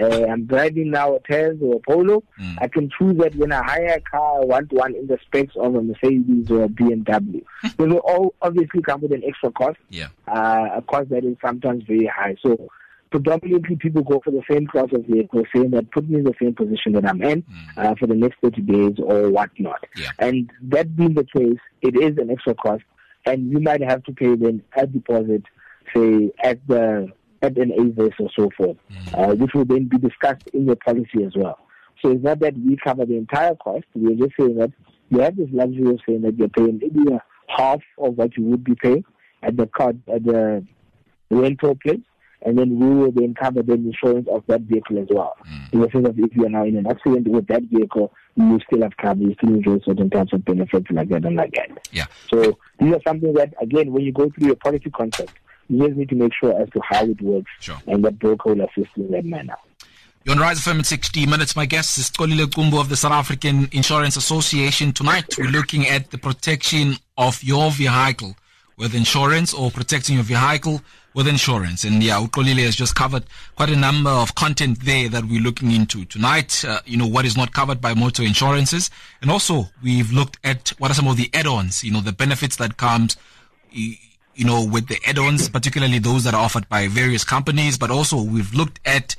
Uh, 0.00 0.26
I'm 0.28 0.46
driving 0.46 0.90
now 0.90 1.16
a 1.16 1.20
Tesla 1.20 1.68
or 1.68 1.76
a 1.76 1.80
Polo. 1.80 2.22
Mm. 2.40 2.58
I 2.60 2.68
can 2.68 2.90
choose 2.96 3.16
that 3.18 3.34
when 3.34 3.52
I 3.52 3.62
hire 3.62 3.96
a 3.96 4.00
car, 4.00 4.42
I 4.42 4.44
want 4.44 4.72
one 4.72 4.94
in 4.94 5.06
the 5.06 5.18
specs 5.26 5.54
of 5.56 5.74
a 5.74 5.82
Mercedes 5.82 6.50
or 6.50 6.64
a 6.64 6.68
BMW. 6.68 7.44
they 7.76 7.86
will 7.86 7.98
all 7.98 8.34
obviously 8.40 8.82
come 8.82 9.00
with 9.02 9.12
an 9.12 9.22
extra 9.26 9.50
cost. 9.50 9.78
Yeah. 9.88 10.08
Uh, 10.28 10.68
a 10.76 10.82
cost 10.82 11.10
that 11.10 11.24
is 11.24 11.36
sometimes 11.44 11.84
very 11.84 12.06
high. 12.06 12.36
So 12.42 12.68
predominantly 13.10 13.76
people 13.76 14.02
go 14.02 14.20
for 14.24 14.30
the 14.30 14.42
same 14.50 14.66
class 14.66 14.88
of 14.92 15.04
vehicle, 15.06 15.42
saying 15.54 15.70
that 15.70 15.90
put 15.90 16.08
me 16.08 16.18
in 16.18 16.24
the 16.24 16.34
same 16.40 16.54
position 16.54 16.92
that 16.92 17.04
I'm 17.04 17.22
in 17.22 17.42
mm. 17.42 17.46
uh, 17.76 17.94
for 17.96 18.06
the 18.06 18.14
next 18.14 18.38
30 18.42 18.62
days 18.62 18.94
or 19.02 19.30
whatnot. 19.30 19.84
Yeah. 19.96 20.10
And 20.18 20.50
that 20.62 20.96
being 20.96 21.14
the 21.14 21.24
case, 21.24 21.58
it 21.82 21.96
is 21.96 22.18
an 22.18 22.30
extra 22.30 22.54
cost, 22.54 22.84
and 23.26 23.50
you 23.50 23.60
might 23.60 23.82
have 23.82 24.04
to 24.04 24.12
pay 24.12 24.34
then 24.36 24.62
a 24.76 24.86
deposit, 24.86 25.42
say 25.94 26.32
at 26.42 26.66
the 26.66 27.08
at 27.42 27.56
an 27.56 27.72
Avis 27.72 28.14
or 28.18 28.28
so 28.38 28.50
forth, 28.56 28.76
mm. 28.92 29.18
uh, 29.18 29.34
which 29.34 29.54
will 29.54 29.64
then 29.64 29.86
be 29.86 29.98
discussed 29.98 30.46
in 30.52 30.66
your 30.66 30.76
policy 30.76 31.24
as 31.24 31.32
well. 31.34 31.58
So 32.02 32.10
it's 32.10 32.22
not 32.22 32.40
that 32.40 32.54
we 32.56 32.76
cover 32.76 33.04
the 33.04 33.16
entire 33.16 33.54
cost. 33.56 33.84
We're 33.94 34.16
just 34.16 34.36
saying 34.38 34.56
that 34.56 34.72
you 35.10 35.20
have 35.20 35.36
this 35.36 35.48
luxury 35.52 35.90
of 35.90 36.00
saying 36.06 36.22
that 36.22 36.38
you're 36.38 36.48
paying 36.48 36.78
maybe 36.80 37.18
half 37.48 37.80
of 37.98 38.16
what 38.16 38.36
you 38.36 38.44
would 38.44 38.62
be 38.62 38.74
paying 38.74 39.04
at 39.42 39.56
the 39.56 39.66
card 39.66 40.00
at 40.12 40.22
the 40.24 40.64
rental 41.30 41.76
place 41.76 42.00
and 42.42 42.58
then 42.58 42.78
we 42.78 42.86
will 42.86 43.12
then 43.12 43.34
cover 43.34 43.62
the 43.62 43.74
insurance 43.74 44.26
of 44.30 44.42
that 44.46 44.62
vehicle 44.62 44.98
as 44.98 45.08
well. 45.10 45.36
Mm. 45.46 45.72
In 45.72 45.80
the 45.80 45.90
sense 45.90 46.08
of 46.08 46.18
if 46.18 46.34
you 46.34 46.46
are 46.46 46.48
now 46.48 46.64
in 46.64 46.76
an 46.76 46.86
accident 46.86 47.28
with 47.28 47.46
that 47.48 47.62
vehicle, 47.64 48.12
you 48.36 48.58
still 48.66 48.82
have 48.82 48.96
cover, 48.96 49.20
you 49.20 49.34
still 49.34 49.54
enjoy 49.54 49.78
certain 49.84 50.08
types 50.10 50.32
of 50.32 50.44
benefits 50.44 50.86
like 50.90 51.08
that 51.10 51.24
and 51.24 51.36
like 51.36 51.52
that. 51.52 51.70
Yeah. 51.92 52.06
So 52.30 52.58
these 52.78 52.94
are 52.94 53.00
something 53.06 53.34
that, 53.34 53.54
again, 53.60 53.92
when 53.92 54.04
you 54.04 54.12
go 54.12 54.30
through 54.30 54.46
your 54.46 54.56
policy 54.56 54.90
concept, 54.90 55.34
you 55.68 55.86
just 55.86 55.96
need 55.96 56.08
to 56.08 56.14
make 56.14 56.32
sure 56.34 56.58
as 56.60 56.68
to 56.70 56.80
how 56.88 57.04
it 57.04 57.20
works 57.20 57.50
sure. 57.60 57.76
and 57.86 58.04
that 58.04 58.18
broker 58.18 58.54
will 58.54 58.62
assist 58.62 58.90
in 58.96 59.10
that 59.10 59.24
manner. 59.24 59.56
You're 60.24 60.34
on 60.34 60.40
Rise 60.40 60.60
FM 60.60 60.78
in 60.78 60.84
60 60.84 61.26
minutes. 61.26 61.56
My 61.56 61.64
guest 61.64 61.96
is 61.96 62.10
Xolile 62.10 62.46
Qumbu 62.46 62.78
of 62.78 62.90
the 62.90 62.96
South 62.96 63.12
African 63.12 63.68
Insurance 63.72 64.16
Association. 64.16 64.92
Tonight, 64.92 65.38
we're 65.38 65.48
looking 65.48 65.86
at 65.86 66.10
the 66.10 66.18
protection 66.18 66.96
of 67.16 67.42
your 67.42 67.70
vehicle 67.70 68.36
with 68.80 68.94
insurance 68.94 69.52
or 69.52 69.70
protecting 69.70 70.14
your 70.14 70.24
vehicle 70.24 70.80
with 71.12 71.28
insurance. 71.28 71.84
And 71.84 72.02
yeah, 72.02 72.18
Uxolile 72.18 72.64
has 72.64 72.74
just 72.74 72.94
covered 72.94 73.24
quite 73.54 73.68
a 73.68 73.76
number 73.76 74.08
of 74.08 74.34
content 74.34 74.80
there 74.84 75.08
that 75.10 75.26
we're 75.26 75.42
looking 75.42 75.70
into 75.70 76.06
tonight. 76.06 76.64
Uh, 76.64 76.80
you 76.86 76.96
know, 76.96 77.06
what 77.06 77.26
is 77.26 77.36
not 77.36 77.52
covered 77.52 77.80
by 77.80 77.92
motor 77.92 78.22
insurances. 78.22 78.90
And 79.20 79.30
also 79.30 79.66
we've 79.82 80.10
looked 80.10 80.38
at 80.42 80.70
what 80.78 80.90
are 80.90 80.94
some 80.94 81.08
of 81.08 81.18
the 81.18 81.28
add-ons, 81.34 81.84
you 81.84 81.92
know, 81.92 82.00
the 82.00 82.12
benefits 82.12 82.56
that 82.56 82.78
comes, 82.78 83.18
you 83.70 83.96
know, 84.38 84.64
with 84.64 84.88
the 84.88 84.98
add-ons, 85.06 85.50
particularly 85.50 85.98
those 85.98 86.24
that 86.24 86.32
are 86.32 86.42
offered 86.42 86.66
by 86.70 86.88
various 86.88 87.22
companies. 87.22 87.76
But 87.76 87.90
also 87.90 88.22
we've 88.22 88.54
looked 88.54 88.80
at 88.86 89.14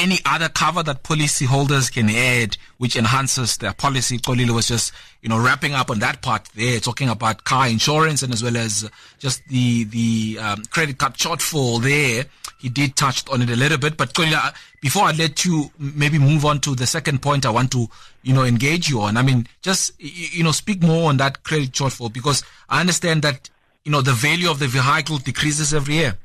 any 0.00 0.18
other 0.24 0.48
cover 0.48 0.82
that 0.82 1.02
policy 1.02 1.44
holders 1.44 1.90
can 1.90 2.08
add 2.08 2.56
which 2.78 2.96
enhances 2.96 3.58
their 3.58 3.74
policy. 3.74 4.18
Xolile 4.18 4.54
was 4.54 4.66
just, 4.66 4.92
you 5.20 5.28
know, 5.28 5.38
wrapping 5.38 5.74
up 5.74 5.90
on 5.90 5.98
that 5.98 6.22
part 6.22 6.46
there, 6.54 6.80
talking 6.80 7.10
about 7.10 7.44
car 7.44 7.68
insurance 7.68 8.22
and 8.22 8.32
as 8.32 8.42
well 8.42 8.56
as 8.56 8.90
just 9.18 9.46
the, 9.48 9.84
the 9.84 10.38
um, 10.40 10.62
credit 10.70 10.96
card 10.96 11.14
shortfall 11.14 11.82
there. 11.82 12.24
He 12.58 12.70
did 12.70 12.96
touch 12.96 13.28
on 13.30 13.42
it 13.42 13.50
a 13.50 13.56
little 13.56 13.78
bit, 13.78 13.96
but 13.96 14.14
Xolile, 14.14 14.34
uh, 14.34 14.50
before 14.80 15.04
I 15.04 15.12
let 15.12 15.44
you 15.44 15.70
maybe 15.78 16.18
move 16.18 16.44
on 16.46 16.60
to 16.60 16.74
the 16.74 16.86
second 16.86 17.20
point 17.20 17.44
I 17.44 17.50
want 17.50 17.70
to, 17.72 17.86
you 18.22 18.32
know, 18.32 18.44
engage 18.44 18.88
you 18.88 19.02
on, 19.02 19.16
I 19.18 19.22
mean, 19.22 19.46
just, 19.60 19.92
you 19.98 20.42
know, 20.42 20.52
speak 20.52 20.82
more 20.82 21.10
on 21.10 21.18
that 21.18 21.42
credit 21.44 21.72
shortfall 21.72 22.12
because 22.12 22.42
I 22.68 22.80
understand 22.80 23.22
that, 23.22 23.50
you 23.84 23.92
know, 23.92 24.00
the 24.00 24.12
value 24.12 24.50
of 24.50 24.58
the 24.58 24.66
vehicle 24.68 25.18
decreases 25.18 25.74
every 25.74 25.94
year. 25.96 26.16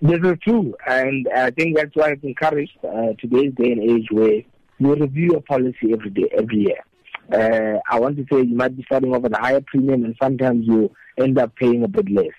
This 0.00 0.20
is 0.22 0.38
true, 0.42 0.74
and 0.86 1.26
I 1.34 1.50
think 1.50 1.76
that's 1.76 1.94
why 1.94 2.10
it's 2.10 2.22
encouraged 2.22 2.78
uh, 2.84 3.14
today's 3.18 3.52
day 3.54 3.72
and 3.72 3.82
age 3.82 4.06
where 4.10 4.42
you 4.78 4.94
review 4.94 5.32
your 5.32 5.40
policy 5.40 5.92
every 5.92 6.10
day, 6.10 6.28
every 6.36 6.58
year. 6.58 6.84
Uh, 7.32 7.80
I 7.90 7.98
want 7.98 8.16
to 8.16 8.24
say 8.30 8.42
you 8.42 8.54
might 8.54 8.76
be 8.76 8.84
starting 8.84 9.12
off 9.12 9.24
at 9.24 9.32
a 9.32 9.40
higher 9.40 9.60
premium, 9.60 10.04
and 10.04 10.14
sometimes 10.22 10.66
you 10.68 10.94
end 11.18 11.36
up 11.36 11.54
paying 11.56 11.82
a 11.82 11.88
bit 11.88 12.08
less. 12.10 12.30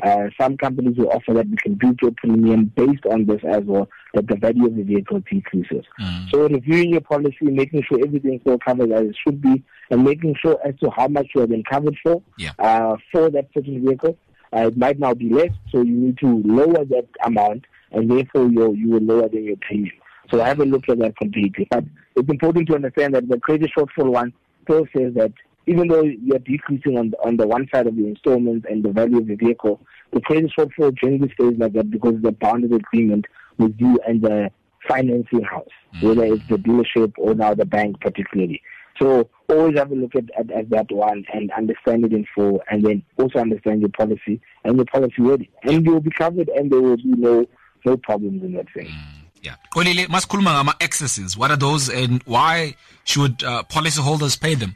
Uh, 0.00 0.28
some 0.40 0.56
companies 0.56 0.96
will 0.96 1.10
offer 1.10 1.34
that 1.34 1.48
you 1.48 1.56
can 1.56 1.74
beat 1.74 2.00
your 2.00 2.12
premium 2.12 2.66
based 2.76 3.04
on 3.10 3.26
this 3.26 3.40
as 3.48 3.64
well, 3.64 3.88
that 4.14 4.28
the 4.28 4.36
value 4.36 4.66
of 4.66 4.76
the 4.76 4.84
vehicle 4.84 5.20
decreases. 5.28 5.84
Mm. 6.00 6.30
So 6.30 6.48
reviewing 6.48 6.92
your 6.92 7.00
policy, 7.00 7.36
making 7.42 7.82
sure 7.82 7.98
everything's 8.00 8.42
still 8.42 8.58
covered 8.58 8.92
as 8.92 9.08
it 9.08 9.16
should 9.26 9.42
be, 9.42 9.64
and 9.90 10.04
making 10.04 10.36
sure 10.40 10.56
as 10.64 10.78
to 10.84 10.90
how 10.90 11.08
much 11.08 11.26
you 11.34 11.40
have 11.40 11.50
been 11.50 11.64
covered 11.64 11.96
for 12.00 12.22
yeah. 12.38 12.52
uh, 12.60 12.96
for 13.10 13.28
that 13.30 13.48
certain 13.52 13.84
vehicle 13.84 14.16
uh, 14.54 14.66
it 14.66 14.76
might 14.76 14.98
now 14.98 15.14
be 15.14 15.30
less, 15.30 15.50
so 15.70 15.82
you 15.82 15.94
need 15.94 16.18
to 16.18 16.42
lower 16.44 16.84
that 16.84 17.06
amount, 17.24 17.64
and 17.92 18.10
therefore 18.10 18.48
you 18.50 18.72
you 18.74 18.90
will 18.90 19.02
lower 19.02 19.28
than 19.28 19.44
your 19.44 19.56
premium. 19.60 19.94
So 20.30 20.42
I 20.42 20.48
haven't 20.48 20.70
looked 20.70 20.90
at 20.90 20.98
that 20.98 21.16
completely, 21.16 21.66
but 21.70 21.84
it's 22.16 22.28
important 22.28 22.68
to 22.68 22.74
understand 22.74 23.14
that 23.14 23.28
the 23.28 23.38
credit 23.40 23.70
shortfall 23.76 24.12
one 24.12 24.32
still 24.64 24.86
says 24.94 25.14
that 25.14 25.32
even 25.66 25.88
though 25.88 26.02
you're 26.02 26.38
decreasing 26.38 26.98
on 26.98 27.10
the, 27.10 27.16
on 27.18 27.36
the 27.36 27.46
one 27.46 27.68
side 27.72 27.86
of 27.86 27.96
the 27.96 28.06
installments 28.06 28.66
and 28.70 28.82
the 28.82 28.90
value 28.90 29.18
of 29.18 29.26
the 29.26 29.36
vehicle, 29.36 29.80
the 30.12 30.20
credit 30.20 30.50
shortfall 30.58 30.94
generally 30.96 31.30
stays 31.34 31.58
like 31.58 31.74
that 31.74 31.90
because 31.90 32.14
of 32.14 32.22
the 32.22 32.32
bounded 32.32 32.72
agreement 32.72 33.26
with 33.58 33.74
you 33.78 33.98
and 34.06 34.22
the 34.22 34.50
financing 34.88 35.42
house, 35.42 35.68
mm-hmm. 35.94 36.08
whether 36.08 36.24
it's 36.24 36.46
the 36.48 36.56
dealership 36.56 37.12
or 37.18 37.34
now 37.34 37.54
the 37.54 37.66
bank 37.66 38.00
particularly. 38.00 38.62
So 38.98 39.28
always 39.48 39.76
have 39.78 39.92
a 39.92 39.94
look 39.94 40.14
at, 40.14 40.24
at, 40.38 40.50
at, 40.50 40.70
that 40.70 40.90
one 40.90 41.24
and 41.32 41.50
understand 41.52 42.04
it 42.04 42.12
in 42.12 42.26
full 42.34 42.60
and 42.70 42.84
then 42.84 43.02
also 43.18 43.38
understand 43.38 43.80
your 43.80 43.90
policy 43.90 44.40
and 44.64 44.76
your 44.76 44.86
policy 44.86 45.14
ready. 45.22 45.50
And 45.62 45.84
you 45.84 45.92
will 45.92 46.00
be 46.00 46.10
covered 46.10 46.48
and 46.48 46.70
there 46.70 46.80
will 46.80 46.96
be 46.96 47.04
no 47.04 47.46
no 47.84 47.96
problems 47.96 48.42
in 48.42 48.54
that 48.54 48.66
thing. 48.74 48.86
Mm, 48.86 49.42
yeah. 49.42 49.54
Xolile, 49.72 50.06
masikhuluma 50.06 50.52
ngama 50.52 50.74
excesses. 50.80 51.36
What 51.36 51.50
are 51.50 51.56
those 51.56 51.88
and 51.88 52.22
why 52.24 52.74
should 53.04 53.44
uh, 53.44 53.62
policyholders 53.62 54.40
pay 54.40 54.54
them? 54.54 54.74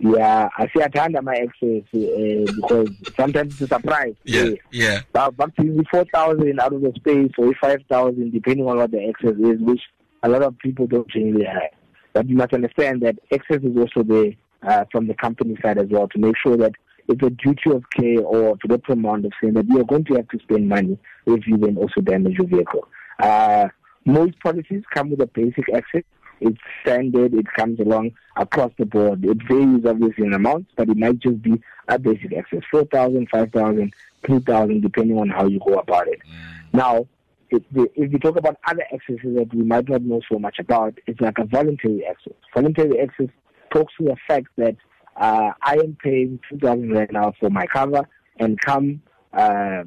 yeah, 0.00 0.48
I 0.56 0.68
see 0.68 0.82
I 0.82 0.88
hand 0.94 1.16
my 1.22 1.34
excess 1.34 1.82
uh, 1.92 2.52
because 2.54 2.88
sometimes 3.16 3.54
it's 3.54 3.72
a 3.72 3.74
surprise. 3.74 4.14
Yeah, 4.24 4.50
yeah. 4.70 5.00
But, 5.12 5.36
but 5.36 5.50
four 5.90 6.04
thousand 6.12 6.60
out 6.60 6.72
of 6.72 6.82
the 6.82 6.92
space 6.96 7.32
or 7.36 7.52
five 7.60 7.80
thousand, 7.90 8.32
depending 8.32 8.66
on 8.66 8.76
what 8.76 8.92
the 8.92 9.08
excess 9.08 9.34
is, 9.34 9.60
which 9.60 9.80
a 10.22 10.28
lot 10.28 10.42
of 10.42 10.56
people 10.58 10.86
don't 10.86 11.12
really 11.14 11.44
have. 11.44 11.72
But 12.18 12.28
you 12.28 12.34
must 12.34 12.52
understand 12.52 13.02
that 13.02 13.16
excess 13.30 13.60
is 13.62 13.76
also 13.76 14.02
there 14.02 14.32
uh, 14.64 14.86
from 14.90 15.06
the 15.06 15.14
company 15.14 15.56
side 15.62 15.78
as 15.78 15.86
well 15.88 16.08
to 16.08 16.18
make 16.18 16.34
sure 16.36 16.56
that 16.56 16.72
it's 17.06 17.22
a 17.22 17.30
duty 17.30 17.70
of 17.70 17.84
care 17.90 18.18
or 18.22 18.56
to 18.56 18.66
the 18.66 18.80
command 18.80 19.24
of 19.24 19.30
saying 19.40 19.54
that 19.54 19.68
you 19.68 19.78
are 19.78 19.84
going 19.84 20.02
to 20.06 20.14
have 20.14 20.26
to 20.30 20.38
spend 20.40 20.68
money 20.68 20.98
if 21.26 21.46
you 21.46 21.56
then 21.56 21.76
also 21.76 22.00
damage 22.00 22.36
your 22.36 22.48
vehicle. 22.48 22.88
Uh, 23.20 23.68
most 24.04 24.36
policies 24.40 24.82
come 24.92 25.10
with 25.10 25.20
a 25.20 25.28
basic 25.28 25.68
excess 25.72 26.02
it's 26.40 26.58
standard. 26.82 27.34
It 27.34 27.46
comes 27.56 27.80
along 27.80 28.12
across 28.36 28.72
the 28.78 28.86
board. 28.86 29.24
It 29.24 29.38
varies 29.48 29.84
obviously 29.84 30.26
in 30.26 30.32
amounts, 30.32 30.70
but 30.76 30.88
it 30.88 30.96
might 30.96 31.18
just 31.18 31.42
be 31.42 31.60
a 31.88 31.98
basic 31.98 32.32
excess, 32.32 32.62
4,000, 32.70 33.28
5,000, 33.30 33.92
3,000, 34.24 34.80
depending 34.80 35.18
on 35.18 35.28
how 35.28 35.46
you 35.46 35.58
go 35.66 35.74
about 35.74 36.08
it. 36.08 36.20
Mm. 36.20 36.74
Now, 36.74 37.08
if, 37.50 37.62
the, 37.72 37.90
if 37.94 38.12
we 38.12 38.18
talk 38.18 38.36
about 38.36 38.56
other 38.66 38.84
excesses 38.92 39.34
that 39.36 39.54
we 39.54 39.62
might 39.62 39.88
not 39.88 40.02
know 40.02 40.20
so 40.30 40.38
much 40.38 40.58
about, 40.58 40.98
it's 41.06 41.20
like 41.20 41.38
a 41.38 41.44
voluntary 41.44 42.04
excess. 42.06 42.34
Voluntary 42.54 42.98
excess 42.98 43.28
talks 43.72 43.94
to 43.98 44.04
the 44.04 44.16
fact 44.26 44.48
that 44.56 44.76
uh, 45.16 45.52
I 45.62 45.74
am 45.74 45.96
paying 46.02 46.40
2,000 46.50 46.90
right 46.90 47.12
now 47.12 47.32
for 47.40 47.50
my 47.50 47.66
cover, 47.66 48.08
and 48.38 48.60
come 48.60 49.02
uh, 49.32 49.82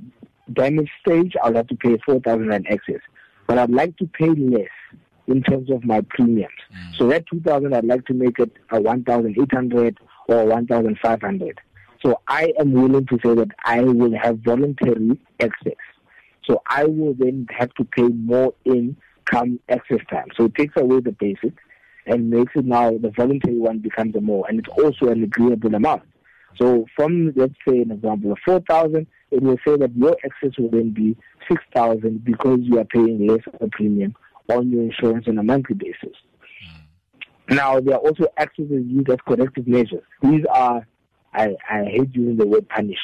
damage 0.53 0.89
stage, 1.05 1.35
I'll 1.41 1.55
have 1.55 1.67
to 1.67 1.75
pay 1.75 1.97
4,000 2.05 2.47
rand 2.47 2.67
excess. 2.69 3.01
But 3.47 3.57
I'd 3.57 3.69
like 3.69 3.97
to 3.97 4.07
pay 4.07 4.29
less 4.29 4.67
in 5.27 5.41
terms 5.43 5.71
of 5.71 5.83
my 5.83 6.01
premiums. 6.01 6.51
Mm. 6.73 6.97
So 6.97 7.07
that 7.07 7.25
2000 7.27 7.73
I'd 7.73 7.85
like 7.85 8.05
to 8.07 8.13
make 8.13 8.39
it 8.39 8.51
a 8.71 8.81
1800 8.81 9.97
or 10.27 10.45
1500. 10.45 11.59
So 12.03 12.19
I 12.27 12.51
am 12.59 12.71
willing 12.73 13.05
to 13.07 13.19
say 13.23 13.35
that 13.35 13.49
I 13.63 13.81
will 13.81 14.17
have 14.17 14.39
voluntary 14.39 15.19
excess. 15.39 15.73
So 16.43 16.61
I 16.67 16.85
will 16.85 17.13
then 17.13 17.47
have 17.57 17.73
to 17.75 17.83
pay 17.83 18.07
more 18.07 18.53
in 18.65 18.97
come 19.25 19.59
excess 19.69 19.99
time. 20.09 20.27
So 20.35 20.45
it 20.45 20.55
takes 20.55 20.75
away 20.75 20.99
the 20.99 21.11
basic 21.11 21.53
and 22.05 22.29
makes 22.29 22.53
it 22.55 22.65
now 22.65 22.97
the 22.97 23.11
voluntary 23.15 23.57
one 23.57 23.79
becomes 23.79 24.15
a 24.15 24.21
more 24.21 24.45
and 24.49 24.59
it's 24.59 24.69
also 24.69 25.11
an 25.11 25.23
agreeable 25.23 25.73
amount. 25.75 26.03
So 26.59 26.85
from 26.95 27.31
let's 27.35 27.53
say 27.67 27.79
an 27.81 27.91
example 27.91 28.31
of 28.31 28.39
four 28.43 28.59
thousand, 28.61 29.07
it 29.29 29.41
will 29.41 29.57
say 29.65 29.77
that 29.77 29.95
your 29.95 30.17
excess 30.23 30.57
will 30.57 30.69
then 30.69 30.89
be 30.89 31.15
six 31.47 31.63
thousand 31.73 32.25
because 32.25 32.59
you 32.61 32.79
are 32.79 32.85
paying 32.85 33.27
less 33.27 33.41
of 33.47 33.61
a 33.61 33.67
premium 33.69 34.15
on 34.49 34.69
your 34.69 34.83
insurance 34.83 35.27
on 35.27 35.37
a 35.37 35.43
monthly 35.43 35.75
basis. 35.75 36.15
Mm. 37.49 37.55
Now, 37.55 37.79
there 37.79 37.95
are 37.95 37.99
also 37.99 38.25
excesses 38.37 38.83
used 38.85 39.09
as 39.09 39.17
corrective 39.25 39.67
measures. 39.67 40.03
These 40.21 40.45
are, 40.51 40.85
I, 41.33 41.55
I 41.69 41.83
hate 41.85 42.13
using 42.13 42.37
the 42.37 42.47
word 42.47 42.67
punish, 42.67 42.99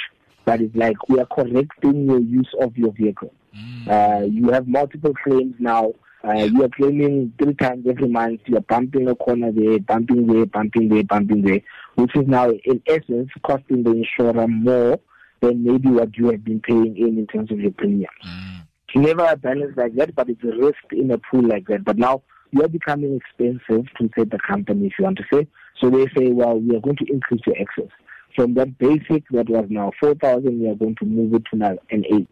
but 0.47 0.61
it's 0.61 0.75
like 0.75 0.97
we 1.09 1.19
are 1.19 1.27
correcting 1.27 2.05
your 2.07 2.19
use 2.19 2.49
of 2.59 2.75
your 2.75 2.91
vehicle. 2.93 3.31
Mm. 3.55 3.87
Uh, 3.87 4.25
you 4.25 4.49
have 4.49 4.67
multiple 4.67 5.13
claims 5.23 5.55
now. 5.59 5.93
Uh, 6.27 6.47
you 6.51 6.63
are 6.63 6.69
claiming 6.69 7.31
three 7.39 7.53
times 7.53 7.85
every 7.87 8.07
month. 8.07 8.41
You 8.45 8.57
are 8.57 8.61
bumping 8.61 9.07
a 9.07 9.15
corner 9.15 9.51
there, 9.51 9.77
bumping 9.79 10.25
there, 10.25 10.45
bumping 10.45 10.89
there, 10.89 11.03
bumping 11.03 11.43
there, 11.43 11.61
which 11.95 12.15
is 12.15 12.27
now, 12.27 12.49
in 12.49 12.81
essence, 12.87 13.29
costing 13.43 13.83
the 13.83 13.91
insurer 13.91 14.47
more 14.47 14.99
than 15.41 15.63
maybe 15.63 15.89
what 15.89 16.17
you 16.17 16.31
have 16.31 16.43
been 16.43 16.61
paying 16.61 16.97
in 16.97 17.19
in 17.19 17.27
terms 17.27 17.51
of 17.51 17.59
your 17.59 17.71
premiums. 17.71 18.09
Mm 18.25 18.57
never 18.97 19.25
a 19.25 19.37
balance 19.37 19.73
like 19.77 19.95
that, 19.95 20.15
but 20.15 20.29
it's 20.29 20.43
a 20.43 20.55
risk 20.57 20.83
in 20.91 21.11
a 21.11 21.17
pool 21.17 21.43
like 21.43 21.67
that. 21.67 21.83
But 21.83 21.97
now 21.97 22.23
you're 22.51 22.67
becoming 22.67 23.15
expensive 23.15 23.85
to 23.97 24.09
say 24.17 24.23
the 24.23 24.39
company, 24.45 24.87
if 24.87 24.93
you 24.97 25.05
want 25.05 25.17
to 25.17 25.25
say. 25.31 25.47
So 25.79 25.89
they 25.89 26.05
say, 26.17 26.31
well, 26.31 26.59
we 26.59 26.75
are 26.75 26.79
going 26.79 26.97
to 26.97 27.05
increase 27.11 27.41
your 27.45 27.57
excess. 27.57 27.91
From 28.37 28.53
that 28.53 28.77
basic 28.77 29.27
that 29.31 29.49
was 29.49 29.65
now 29.67 29.91
4,000, 29.99 30.59
we 30.61 30.69
are 30.69 30.75
going 30.75 30.95
to 30.97 31.05
move 31.05 31.33
it 31.33 31.43
to 31.51 31.57
now 31.57 31.75
an 31.89 32.05
8 32.05 32.27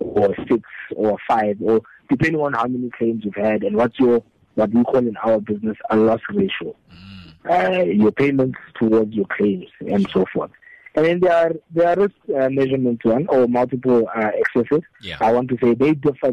or 0.00 0.36
6 0.46 0.60
or 0.94 1.16
5 1.26 1.56
or 1.62 1.80
depending 2.10 2.40
on 2.40 2.52
how 2.52 2.66
many 2.66 2.90
claims 2.90 3.24
you've 3.24 3.34
had 3.34 3.62
and 3.64 3.74
what's 3.74 3.98
your, 3.98 4.22
what 4.56 4.70
we 4.70 4.84
call 4.84 4.98
in 4.98 5.16
our 5.24 5.40
business, 5.40 5.78
a 5.88 5.96
loss 5.96 6.20
ratio. 6.28 6.76
Mm. 6.92 7.08
Uh, 7.48 7.82
your 7.84 8.12
payments 8.12 8.58
towards 8.78 9.14
your 9.14 9.24
claims 9.26 9.64
and 9.80 10.06
so 10.10 10.26
forth. 10.34 10.50
And 10.94 11.06
then 11.06 11.20
there 11.20 11.32
are 11.32 11.52
there 11.70 11.88
are 11.88 11.96
risk 11.96 12.14
uh, 12.28 12.48
measurements 12.50 13.04
one 13.04 13.26
or 13.28 13.46
multiple 13.46 14.06
uh, 14.14 14.30
excesses. 14.34 14.82
Yeah. 15.00 15.16
I 15.20 15.32
want 15.32 15.48
to 15.50 15.58
say 15.62 15.72
they 15.72 15.94
differ. 15.94 16.32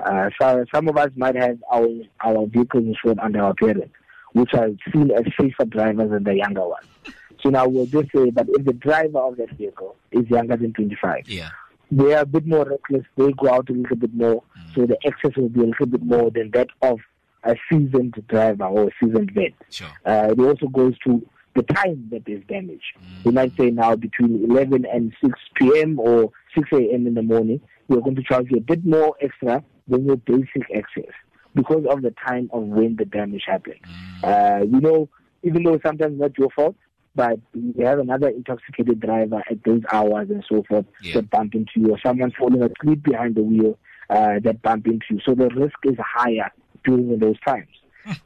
Uh, 0.00 0.30
so 0.40 0.64
some 0.72 0.88
of 0.88 0.96
us 0.96 1.10
might 1.16 1.34
have 1.34 1.58
our 1.70 1.88
our 2.24 2.46
vehicles 2.46 2.84
insured 2.84 3.18
under 3.18 3.42
our 3.42 3.54
parents, 3.54 3.92
which 4.32 4.54
are 4.54 4.70
seen 4.92 5.10
as 5.10 5.24
safer 5.38 5.64
drivers 5.64 6.10
than 6.10 6.24
the 6.24 6.34
younger 6.34 6.66
ones. 6.66 6.86
So 7.46 7.50
now 7.50 7.68
we'll 7.68 7.86
just 7.86 8.10
say, 8.12 8.30
but 8.30 8.48
if 8.48 8.64
the 8.64 8.72
driver 8.72 9.20
of 9.20 9.36
that 9.36 9.52
vehicle 9.52 9.94
is 10.10 10.28
younger 10.28 10.56
than 10.56 10.72
25, 10.72 11.28
yeah. 11.28 11.50
they 11.92 12.12
are 12.12 12.22
a 12.22 12.26
bit 12.26 12.44
more 12.44 12.64
reckless. 12.64 13.04
They 13.16 13.30
go 13.34 13.54
out 13.54 13.70
a 13.70 13.72
little 13.72 13.94
bit 13.94 14.12
more, 14.12 14.42
mm. 14.58 14.74
so 14.74 14.84
the 14.84 14.98
excess 15.04 15.36
will 15.36 15.48
be 15.48 15.60
a 15.60 15.66
little 15.66 15.86
bit 15.86 16.02
more 16.02 16.32
than 16.32 16.50
that 16.54 16.66
of 16.82 16.98
a 17.44 17.54
seasoned 17.70 18.20
driver 18.26 18.64
or 18.64 18.88
a 18.88 18.90
seasoned 19.00 19.30
vet. 19.30 19.52
Sure. 19.70 19.86
Uh, 20.04 20.34
it 20.36 20.40
also 20.40 20.66
goes 20.66 20.98
to 21.06 21.24
the 21.54 21.62
time 21.62 22.08
that 22.10 22.28
is 22.28 22.42
damaged. 22.48 22.82
Mm. 22.98 23.26
We 23.26 23.30
might 23.30 23.56
say 23.56 23.70
now 23.70 23.94
between 23.94 24.44
11 24.50 24.84
and 24.84 25.14
6 25.22 25.38
p.m. 25.54 26.00
or 26.00 26.32
6 26.56 26.68
a.m. 26.72 27.06
in 27.06 27.14
the 27.14 27.22
morning, 27.22 27.60
we're 27.86 28.00
going 28.00 28.16
to 28.16 28.24
charge 28.24 28.48
you 28.50 28.56
a 28.56 28.60
bit 28.60 28.84
more 28.84 29.14
extra 29.20 29.62
than 29.86 30.04
your 30.04 30.16
basic 30.16 30.68
excess 30.74 31.14
because 31.54 31.86
of 31.88 32.02
the 32.02 32.12
time 32.26 32.50
of 32.52 32.64
when 32.64 32.96
the 32.96 33.04
damage 33.04 33.44
happened. 33.46 33.78
Mm. 34.24 34.24
Uh, 34.24 34.64
you 34.64 34.80
know, 34.80 35.08
even 35.44 35.62
though 35.62 35.78
sometimes 35.84 36.18
not 36.18 36.36
your 36.36 36.50
fault, 36.50 36.74
but 37.16 37.40
you 37.54 37.84
have 37.84 37.98
another 37.98 38.28
intoxicated 38.28 39.00
driver 39.00 39.42
at 39.50 39.64
those 39.64 39.82
hours 39.90 40.28
and 40.30 40.44
so 40.48 40.62
forth 40.68 40.84
yeah. 41.02 41.14
that 41.14 41.30
bump 41.30 41.54
into 41.54 41.72
you, 41.76 41.90
or 41.90 41.98
someone 42.04 42.30
falling 42.38 42.62
asleep 42.62 43.02
behind 43.02 43.34
the 43.34 43.42
wheel 43.42 43.78
uh, 44.10 44.38
that 44.44 44.62
bump 44.62 44.86
into 44.86 45.06
you. 45.10 45.20
So 45.24 45.34
the 45.34 45.48
risk 45.48 45.78
is 45.84 45.96
higher 45.98 46.52
during 46.84 47.18
those 47.18 47.40
times. 47.40 47.68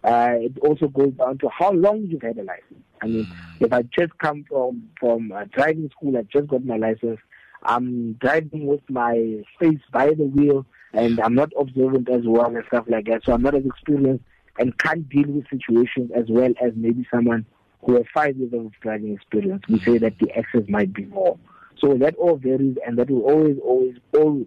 Uh, 0.04 0.34
it 0.34 0.58
also 0.58 0.88
goes 0.88 1.12
down 1.14 1.38
to 1.38 1.48
how 1.48 1.72
long 1.72 2.02
you've 2.02 2.20
had 2.20 2.36
a 2.36 2.42
license. 2.42 2.84
I 3.02 3.06
mean, 3.06 3.24
mm. 3.24 3.36
if 3.60 3.72
I 3.72 3.82
just 3.98 4.16
come 4.18 4.44
from 4.46 4.90
from 4.98 5.32
uh, 5.32 5.44
driving 5.50 5.88
school, 5.90 6.18
I 6.18 6.22
just 6.22 6.48
got 6.48 6.64
my 6.66 6.76
license. 6.76 7.18
I'm 7.62 8.14
driving 8.14 8.66
with 8.66 8.82
my 8.90 9.42
face 9.58 9.80
by 9.90 10.08
the 10.08 10.24
wheel, 10.24 10.66
and 10.92 11.18
I'm 11.20 11.34
not 11.34 11.50
observant 11.58 12.10
as 12.10 12.22
well 12.26 12.54
and 12.54 12.64
stuff 12.66 12.84
like 12.88 13.06
that. 13.06 13.22
So 13.24 13.32
I'm 13.32 13.42
not 13.42 13.54
as 13.54 13.64
experienced 13.64 14.24
and 14.58 14.76
can't 14.78 15.08
deal 15.08 15.28
with 15.28 15.48
situations 15.48 16.10
as 16.14 16.26
well 16.28 16.52
as 16.62 16.72
maybe 16.76 17.06
someone 17.10 17.46
who 17.82 17.94
have 17.94 18.06
five 18.12 18.36
years 18.36 18.52
of 18.52 18.72
driving 18.80 19.14
experience. 19.14 19.62
We 19.68 19.78
say 19.80 19.98
that 19.98 20.18
the 20.18 20.30
excess 20.36 20.68
might 20.68 20.92
be 20.92 21.06
more. 21.06 21.38
So 21.78 21.94
that 21.94 22.14
all 22.16 22.36
varies, 22.36 22.76
and 22.86 22.98
that 22.98 23.10
will 23.10 23.22
always, 23.22 23.56
always, 23.64 23.96
always 24.14 24.46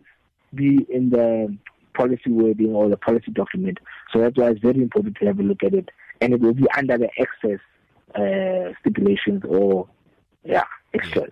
be 0.54 0.86
in 0.90 1.10
the 1.10 1.58
policy 1.96 2.30
wording 2.30 2.74
or 2.76 2.90
the 2.90 2.98
policy 2.98 3.32
document. 3.32 3.80
So 4.12 4.20
that's 4.20 4.38
why 4.38 4.50
it's 4.50 4.62
very 4.62 4.82
important 4.82 5.18
to 5.18 5.26
have 5.26 5.40
a 5.40 5.44
look 5.44 5.64
at 5.64 5.74
it. 5.74 5.90
And 6.22 6.34
it 6.34 6.42
will 6.42 6.54
be 6.54 6.68
under 6.78 6.98
the 6.98 7.10
excess 7.18 7.60
uh, 8.16 8.74
stipulations 8.82 9.44
or, 9.48 9.88
yeah, 10.44 10.66
excess. 10.94 11.30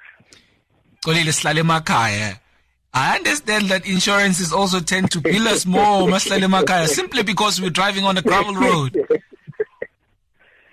I 2.94 3.16
understand 3.16 3.70
that 3.70 3.88
insurances 3.88 4.52
also 4.52 4.80
tend 4.80 5.12
to 5.12 5.22
bill 5.22 5.48
us 5.48 5.66
more, 5.66 6.08
Makaya, 6.08 6.88
simply 6.88 7.24
because 7.24 7.62
we're 7.62 7.70
driving 7.70 8.04
on 8.04 8.18
a 8.18 8.22
gravel 8.22 8.56
road. 8.56 9.08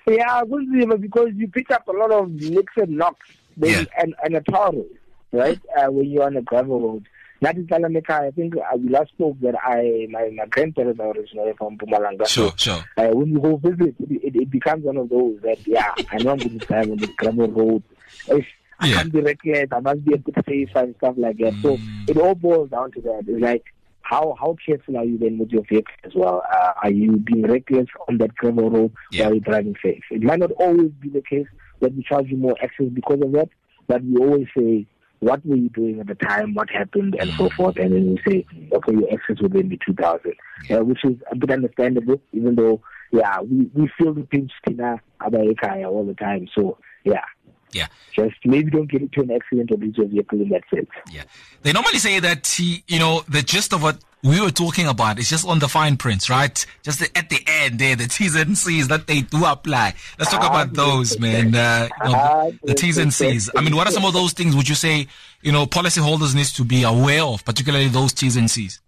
yeah, 0.08 0.42
because 0.44 1.28
you 1.34 1.48
pick 1.48 1.70
up 1.70 1.86
a 1.88 1.92
lot 1.92 2.10
of 2.10 2.30
nicks 2.30 2.72
and 2.76 2.96
knocks 2.96 3.26
yeah. 3.56 3.84
and, 3.98 4.14
and 4.22 4.36
a 4.36 4.40
tar 4.42 4.72
road, 4.72 4.98
right? 5.32 5.60
Uh, 5.76 5.90
when 5.90 6.10
you're 6.10 6.24
on 6.24 6.36
a 6.36 6.42
gravel 6.42 6.80
road. 6.80 7.08
That 7.40 7.56
is 7.56 7.66
Talameka. 7.66 8.10
I 8.10 8.30
think 8.32 8.56
uh, 8.56 8.76
we 8.76 8.88
last 8.88 9.10
spoke 9.10 9.38
that 9.42 9.54
I 9.62 10.08
my, 10.10 10.28
my 10.34 10.46
grandparents 10.46 10.98
are 10.98 11.12
originally 11.12 11.52
from 11.56 11.78
Mpumalanga. 11.78 12.26
Sure, 12.26 12.52
sure. 12.56 12.84
Uh, 12.96 13.10
when 13.10 13.28
you 13.28 13.38
go 13.38 13.56
visit, 13.56 13.94
it, 14.00 14.34
it, 14.34 14.50
becomes 14.50 14.84
one 14.84 14.96
of 14.96 15.08
those 15.08 15.40
that 15.42 15.64
yeah, 15.64 15.94
I 16.10 16.18
know 16.18 16.32
I'm 16.32 16.38
going 16.38 16.58
to 16.58 16.66
drive 16.66 16.90
on 16.90 16.96
this 16.96 17.10
gravel 17.16 17.48
road. 17.48 17.82
If 18.26 18.44
I 18.80 18.88
yeah. 18.88 18.96
can't 18.96 19.12
be 19.12 19.20
reckless, 19.20 19.68
I 19.70 19.78
must 19.78 20.04
be 20.04 20.14
a 20.14 20.18
bit 20.18 20.34
safe 20.46 20.70
and 20.74 20.96
stuff 20.96 21.14
like 21.16 21.38
that. 21.38 21.52
Mm. 21.54 21.62
So 21.62 21.78
it 22.08 22.16
all 22.16 22.34
boils 22.34 22.70
down 22.70 22.90
to 22.92 23.00
that. 23.02 23.24
It's 23.28 23.40
like 23.40 23.64
how 24.08 24.34
how 24.40 24.56
careful 24.64 24.96
are 24.96 25.04
you 25.04 25.18
then 25.18 25.36
with 25.38 25.50
your 25.50 25.62
vehicle 25.68 25.92
as 26.02 26.12
well? 26.14 26.42
Uh, 26.50 26.72
are 26.82 26.90
you 26.90 27.18
being 27.18 27.42
reckless 27.42 27.88
on 28.08 28.16
that 28.18 28.34
gravel 28.36 28.70
road 28.70 28.92
yeah. 29.12 29.24
while 29.24 29.34
you're 29.34 29.40
driving 29.40 29.76
safe? 29.82 30.02
It 30.10 30.22
might 30.22 30.38
not 30.38 30.52
always 30.52 30.90
be 30.92 31.10
the 31.10 31.20
case 31.20 31.46
that 31.80 31.94
we 31.94 32.02
charge 32.02 32.28
you 32.28 32.38
more 32.38 32.56
excess 32.62 32.86
because 32.92 33.20
of 33.20 33.32
that, 33.32 33.50
but 33.86 34.02
we 34.02 34.16
always 34.16 34.46
say 34.56 34.86
what 35.20 35.44
were 35.44 35.56
you 35.56 35.68
doing 35.68 36.00
at 36.00 36.06
the 36.06 36.14
time, 36.14 36.54
what 36.54 36.70
happened, 36.70 37.16
and 37.20 37.30
so 37.32 37.50
forth. 37.50 37.76
And 37.76 37.92
then 37.92 38.16
you 38.16 38.18
say, 38.26 38.46
okay, 38.72 38.92
your 38.92 39.10
excess 39.10 39.42
will 39.42 39.48
then 39.50 39.68
be 39.68 39.78
2,000, 39.84 40.32
uh, 40.70 40.84
which 40.84 41.04
is 41.04 41.16
a 41.30 41.36
bit 41.36 41.50
understandable, 41.50 42.20
even 42.32 42.54
though, 42.54 42.80
yeah, 43.10 43.40
we, 43.40 43.68
we 43.74 43.90
feel 43.98 44.14
the 44.14 44.22
pinch 44.22 44.52
tina 44.66 45.00
abaekaya 45.20 45.86
all 45.86 46.06
the 46.06 46.14
time. 46.14 46.46
So, 46.56 46.78
yeah. 47.04 47.24
Yeah. 47.72 47.88
Just 48.14 48.36
maybe 48.44 48.70
don't 48.70 48.90
get 48.90 49.02
into 49.02 49.20
an 49.20 49.30
accident 49.30 49.70
or 49.70 49.76
lose 49.76 49.96
your 49.96 50.06
vehicle 50.06 50.40
in 50.40 50.48
that 50.50 50.62
sense. 50.74 50.88
Yeah. 51.12 51.24
They 51.62 51.72
normally 51.72 51.98
say 51.98 52.20
that, 52.20 52.58
you 52.58 52.98
know, 52.98 53.22
the 53.28 53.42
gist 53.42 53.72
of 53.72 53.82
what 53.82 53.98
we 54.24 54.40
were 54.40 54.50
talking 54.50 54.86
about 54.88 55.18
is 55.18 55.28
just 55.28 55.46
on 55.46 55.60
the 55.60 55.68
fine 55.68 55.96
prints, 55.96 56.28
right? 56.28 56.66
Just 56.82 57.00
the, 57.00 57.16
at 57.16 57.30
the 57.30 57.38
end 57.46 57.78
there, 57.78 57.94
the 57.94 58.08
T's 58.08 58.34
and 58.34 58.58
C's 58.58 58.88
that 58.88 59.06
they 59.06 59.20
do 59.20 59.44
apply. 59.44 59.94
Let's 60.18 60.30
talk 60.30 60.44
about 60.44 60.72
those, 60.72 61.18
man. 61.20 61.54
Uh, 61.54 61.88
you 62.04 62.12
know, 62.12 62.52
the, 62.62 62.68
the 62.68 62.74
T's 62.74 62.98
and 62.98 63.12
C's. 63.14 63.50
I 63.54 63.60
mean, 63.60 63.76
what 63.76 63.86
are 63.86 63.92
some 63.92 64.04
of 64.04 64.12
those 64.12 64.32
things 64.32 64.56
would 64.56 64.68
you 64.68 64.74
say, 64.74 65.06
you 65.42 65.52
know, 65.52 65.66
policyholders 65.66 66.34
needs 66.34 66.52
to 66.54 66.64
be 66.64 66.82
aware 66.82 67.22
of, 67.22 67.44
particularly 67.44 67.88
those 67.88 68.12
T's 68.12 68.36
and 68.36 68.50
C's? 68.50 68.80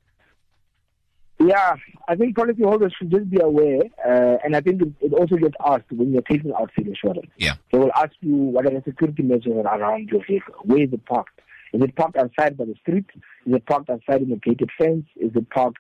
Yeah, 1.42 1.76
I 2.07 2.16
think 2.16 2.37
policyholders 2.37 2.92
should 2.98 3.11
just 3.11 3.31
be 3.31 3.40
aware, 3.40 3.81
uh, 4.07 4.37
and 4.44 4.55
I 4.55 4.61
think 4.61 4.83
it, 4.83 4.92
it, 5.00 5.14
also 5.14 5.37
gets 5.37 5.55
asked 5.64 5.90
when 5.90 6.12
you're 6.12 6.22
taking 6.22 6.53
out 6.53 6.70
field 6.76 6.88
insurance. 6.88 7.31
Yeah. 7.38 7.55
They 7.72 7.79
will 7.79 7.92
ask 7.96 8.12
you 8.20 8.35
what 8.35 8.66
are 8.66 8.70
the 8.70 8.83
security 8.85 9.22
measures 9.22 9.64
around 9.64 10.11
your 10.11 10.22
vehicle. 10.26 10.55
Where 10.64 10.83
is 10.83 10.92
it 10.92 11.05
parked? 11.07 11.40
Is 11.72 11.81
it 11.83 11.96
parked 11.96 12.18
outside 12.18 12.59
by 12.59 12.66
the 12.66 12.74
street? 12.83 13.07
Is 13.46 13.55
it 13.55 13.64
parked 13.64 13.88
outside 13.88 14.20
in 14.20 14.33
a 14.33 14.37
gated 14.37 14.70
fence? 14.76 15.07
Is 15.16 15.31
it 15.35 15.48
parked 15.48 15.79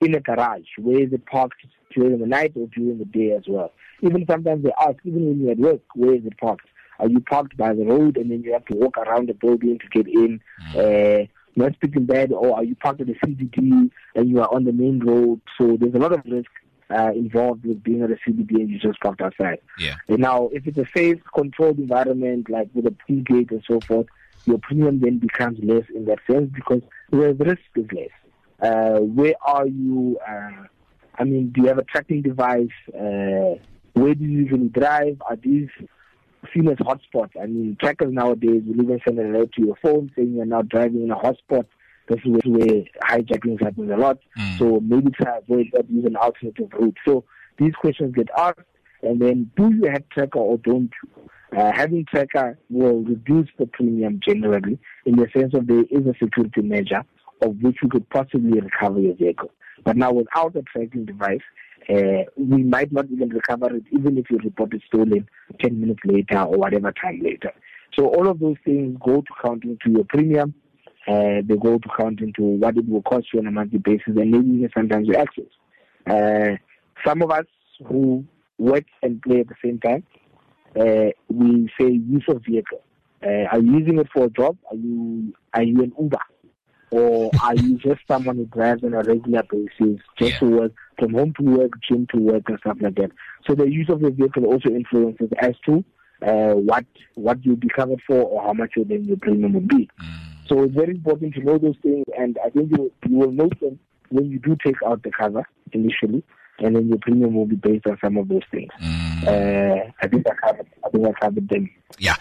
in 0.00 0.14
a 0.16 0.20
garage? 0.20 0.66
Where 0.78 1.00
is 1.00 1.12
it 1.12 1.24
parked 1.26 1.64
during 1.94 2.18
the 2.18 2.26
night 2.26 2.52
or 2.56 2.66
during 2.66 2.98
the 2.98 3.04
day 3.04 3.30
as 3.30 3.44
well? 3.46 3.72
Even 4.02 4.26
sometimes 4.28 4.64
they 4.64 4.72
ask, 4.80 4.96
even 5.04 5.26
when 5.26 5.40
you're 5.40 5.52
at 5.52 5.58
work, 5.58 5.82
where 5.94 6.14
is 6.14 6.26
it 6.26 6.36
parked? 6.38 6.66
Are 6.98 7.08
you 7.08 7.20
parked 7.20 7.56
by 7.56 7.74
the 7.74 7.84
road 7.84 8.16
and 8.16 8.30
then 8.30 8.42
you 8.42 8.52
have 8.54 8.64
to 8.66 8.74
walk 8.74 8.96
around 8.98 9.28
the 9.28 9.34
building 9.34 9.78
to 9.78 9.88
get 9.88 10.08
in? 10.08 10.40
Mm. 10.72 11.22
Uh, 11.22 11.26
not 11.56 11.74
speaking 11.74 12.04
bad, 12.04 12.32
or 12.32 12.56
are 12.56 12.64
you 12.64 12.76
parked 12.76 13.00
at 13.00 13.06
the 13.06 13.14
CBD 13.14 13.90
and 14.14 14.28
you 14.28 14.40
are 14.40 14.54
on 14.54 14.64
the 14.64 14.72
main 14.72 15.00
road? 15.00 15.40
So 15.58 15.76
there's 15.80 15.94
a 15.94 15.98
lot 15.98 16.12
of 16.12 16.20
risk 16.26 16.50
uh, 16.90 17.12
involved 17.14 17.64
with 17.64 17.82
being 17.82 18.02
at 18.02 18.10
a 18.10 18.16
CBD 18.26 18.56
and 18.56 18.70
you 18.70 18.78
just 18.78 19.00
parked 19.00 19.20
outside. 19.20 19.58
Yeah. 19.78 19.96
And 20.08 20.18
now, 20.18 20.50
if 20.52 20.66
it's 20.66 20.78
a 20.78 20.86
safe, 20.94 21.18
controlled 21.34 21.78
environment, 21.78 22.50
like 22.50 22.68
with 22.74 22.86
a 22.86 22.92
pool 23.06 23.22
gate 23.22 23.50
and 23.50 23.62
so 23.66 23.80
forth, 23.80 24.06
your 24.44 24.58
premium 24.58 25.00
then 25.00 25.18
becomes 25.18 25.58
less 25.62 25.84
in 25.94 26.04
that 26.04 26.18
sense 26.30 26.50
because 26.54 26.82
the 27.10 27.34
risk 27.34 27.60
is 27.74 27.86
less. 27.92 28.10
Uh, 28.60 29.00
where 29.00 29.34
are 29.42 29.66
you? 29.66 30.18
Uh, 30.26 30.64
I 31.18 31.24
mean, 31.24 31.50
do 31.50 31.62
you 31.62 31.68
have 31.68 31.78
a 31.78 31.84
tracking 31.84 32.22
device? 32.22 32.68
Uh, 32.88 33.56
where 33.94 34.14
do 34.14 34.24
you 34.24 34.42
usually 34.42 34.68
drive? 34.68 35.20
Are 35.28 35.36
these 35.36 35.68
seen 36.54 36.68
as 36.68 36.76
hotspots? 36.76 37.30
I 37.40 37.46
mean, 37.46 37.76
trackers 37.80 38.12
nowadays 38.12 38.62
will 38.66 38.82
even 38.82 39.00
send 39.06 39.18
an 39.18 39.34
alert 39.34 39.52
to 39.54 39.62
your 39.62 39.76
phone 39.82 40.10
saying 40.16 40.34
you're 40.34 40.46
now 40.46 40.62
driving 40.62 41.02
in 41.02 41.10
a 41.10 41.16
hotspot. 41.16 41.66
This 42.08 42.20
is 42.24 42.40
where 42.44 42.84
hijacking 43.04 43.60
happens 43.62 43.90
a 43.90 43.96
lot. 43.96 44.18
Mm. 44.38 44.58
So 44.58 44.80
maybe 44.80 45.10
try 45.10 45.38
avoid 45.38 45.66
that, 45.72 45.90
use 45.90 46.04
an 46.04 46.16
alternative 46.16 46.68
route. 46.72 46.96
So 47.06 47.24
these 47.58 47.72
questions 47.74 48.14
get 48.14 48.28
asked, 48.36 48.60
and 49.02 49.20
then 49.20 49.50
do 49.56 49.72
you 49.74 49.90
have 49.90 50.08
tracker 50.10 50.38
or 50.38 50.58
don't 50.58 50.90
you? 51.02 51.30
Uh, 51.56 51.72
having 51.74 52.04
tracker 52.04 52.58
will 52.70 53.02
reduce 53.02 53.48
the 53.58 53.66
premium 53.66 54.20
generally 54.26 54.78
in 55.06 55.16
the 55.16 55.28
sense 55.36 55.54
of 55.54 55.66
there 55.66 55.84
is 55.90 56.06
a 56.06 56.12
security 56.20 56.60
measure 56.60 57.04
of 57.42 57.56
which 57.62 57.76
you 57.82 57.88
could 57.88 58.08
possibly 58.10 58.60
recover 58.60 59.00
your 59.00 59.14
vehicle. 59.14 59.50
But 59.84 59.96
now 59.96 60.12
without 60.12 60.56
a 60.56 60.62
tracking 60.62 61.04
device, 61.04 61.40
uh, 61.88 62.24
we 62.36 62.62
might 62.62 62.90
not 62.92 63.06
even 63.10 63.28
recover 63.28 63.74
it 63.76 63.84
even 63.92 64.18
if 64.18 64.30
you 64.30 64.38
report 64.38 64.74
it 64.74 64.82
stolen 64.86 65.28
10 65.60 65.80
minutes 65.80 66.00
later 66.04 66.40
or 66.40 66.58
whatever 66.58 66.92
time 66.92 67.20
later. 67.22 67.52
So 67.96 68.06
all 68.06 68.28
of 68.28 68.40
those 68.40 68.56
things 68.64 68.98
go 69.04 69.20
to 69.20 69.32
count 69.44 69.64
into 69.64 69.90
your 69.90 70.04
premium. 70.04 70.54
Uh, 71.06 71.40
they 71.44 71.56
go 71.56 71.78
to 71.78 71.88
count 71.96 72.20
into 72.20 72.42
what 72.42 72.76
it 72.76 72.88
will 72.88 73.02
cost 73.02 73.26
you 73.32 73.38
on 73.38 73.46
a 73.46 73.50
monthly 73.50 73.78
basis 73.78 74.02
and 74.08 74.30
maybe 74.30 74.48
even 74.48 74.70
sometimes 74.74 75.06
your 75.06 75.18
excess. 75.18 75.44
Uh, 76.06 76.56
some 77.06 77.22
of 77.22 77.30
us 77.30 77.46
who 77.86 78.24
work 78.58 78.84
and 79.02 79.22
play 79.22 79.40
at 79.40 79.48
the 79.48 79.54
same 79.62 79.78
time, 79.78 80.02
uh, 80.78 81.10
we 81.28 81.70
say 81.78 81.86
use 81.88 82.24
of 82.28 82.42
vehicle. 82.44 82.82
Uh, 83.24 83.44
are 83.50 83.60
you 83.60 83.78
using 83.78 83.98
it 83.98 84.08
for 84.12 84.24
a 84.24 84.30
job? 84.30 84.56
Are 84.70 84.76
you 84.76 85.32
are 85.54 85.62
you 85.62 85.82
an 85.82 85.92
Uber? 85.98 86.18
Or 86.90 87.30
are 87.42 87.54
you 87.56 87.78
just 87.78 88.00
someone 88.06 88.36
who 88.36 88.46
drives 88.46 88.84
on 88.84 88.94
a 88.94 89.02
regular 89.02 89.42
basis 89.50 90.00
just 90.18 90.32
yeah. 90.32 90.38
to 90.38 90.46
work 90.46 90.72
from 90.98 91.14
home 91.14 91.34
to 91.38 91.42
work, 91.42 91.72
gym 91.88 92.06
to 92.14 92.20
work 92.20 92.44
and 92.48 92.58
stuff 92.60 92.78
like 92.80 92.94
that? 92.96 93.10
So 93.46 93.54
the 93.54 93.70
use 93.70 93.88
of 93.88 94.00
the 94.00 94.10
vehicle 94.10 94.46
also 94.46 94.70
influences 94.70 95.30
as 95.38 95.54
to 95.66 95.84
uh, 96.22 96.54
what 96.54 96.84
what 97.14 97.44
you'll 97.44 97.56
be 97.56 97.68
covered 97.68 98.00
for 98.06 98.22
or 98.22 98.42
how 98.42 98.52
much 98.52 98.72
your 98.76 98.84
then 98.84 99.04
your 99.04 99.16
premium 99.16 99.54
will 99.54 99.60
be. 99.60 99.88
Mm. 100.00 100.48
So 100.48 100.62
it's 100.62 100.74
very 100.74 100.92
important 100.92 101.34
to 101.34 101.40
know 101.40 101.58
those 101.58 101.76
things 101.82 102.04
and 102.16 102.38
I 102.44 102.50
think 102.50 102.70
you 102.70 102.92
you 103.06 103.16
will 103.16 103.32
note 103.32 103.58
them 103.60 103.78
when 104.10 104.30
you 104.30 104.38
do 104.38 104.56
take 104.64 104.76
out 104.86 105.02
the 105.02 105.10
cover 105.10 105.44
initially 105.72 106.22
and 106.58 106.76
then 106.76 106.88
your 106.88 106.98
premium 106.98 107.34
will 107.34 107.46
be 107.46 107.56
based 107.56 107.86
on 107.86 107.98
some 108.02 108.16
of 108.16 108.28
those 108.28 108.42
things. 108.50 108.70
Mm. 108.80 109.26
Uh, 109.26 109.90
I 110.00 110.08
think 110.08 110.26
I 110.28 110.34
covered. 110.46 110.66
I 110.84 110.88
think 110.88 111.06
I 111.06 111.12
covered 111.20 111.48
them. 111.48 111.70
Yeah, 111.98 112.16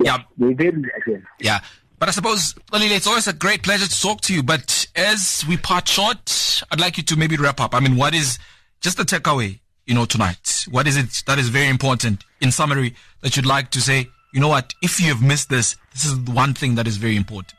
yeah. 0.00 0.18
They 0.36 0.52
vary 0.52 0.82
again. 0.96 1.26
Yeah. 1.40 1.60
But 1.98 2.08
I 2.08 2.12
suppose, 2.12 2.54
Xolile, 2.70 2.96
it's 2.96 3.06
always 3.06 3.26
a 3.26 3.32
great 3.32 3.62
pleasure 3.62 3.88
to 3.88 4.00
talk 4.00 4.20
to 4.22 4.34
you. 4.34 4.42
But 4.42 4.86
as 4.94 5.44
we 5.48 5.56
part 5.56 5.88
short, 5.88 6.62
I'd 6.70 6.80
like 6.80 6.96
you 6.96 7.02
to 7.04 7.16
maybe 7.16 7.36
wrap 7.36 7.60
up. 7.60 7.74
I 7.74 7.80
mean, 7.80 7.96
what 7.96 8.14
is 8.14 8.38
just 8.80 8.98
the 8.98 9.02
takeaway, 9.02 9.58
you 9.86 9.94
know, 9.94 10.04
tonight? 10.04 10.66
What 10.70 10.86
is 10.86 10.96
it 10.96 11.24
that 11.26 11.38
is 11.38 11.48
very 11.48 11.68
important 11.68 12.24
in 12.40 12.52
summary 12.52 12.94
that 13.22 13.36
you'd 13.36 13.46
like 13.46 13.70
to 13.70 13.80
say, 13.80 14.08
you 14.32 14.40
know 14.40 14.48
what, 14.48 14.74
if 14.82 15.00
you 15.00 15.08
have 15.08 15.22
missed 15.22 15.48
this, 15.48 15.76
this 15.92 16.04
is 16.04 16.14
one 16.16 16.54
thing 16.54 16.76
that 16.76 16.86
is 16.86 16.98
very 16.98 17.16
important? 17.16 17.54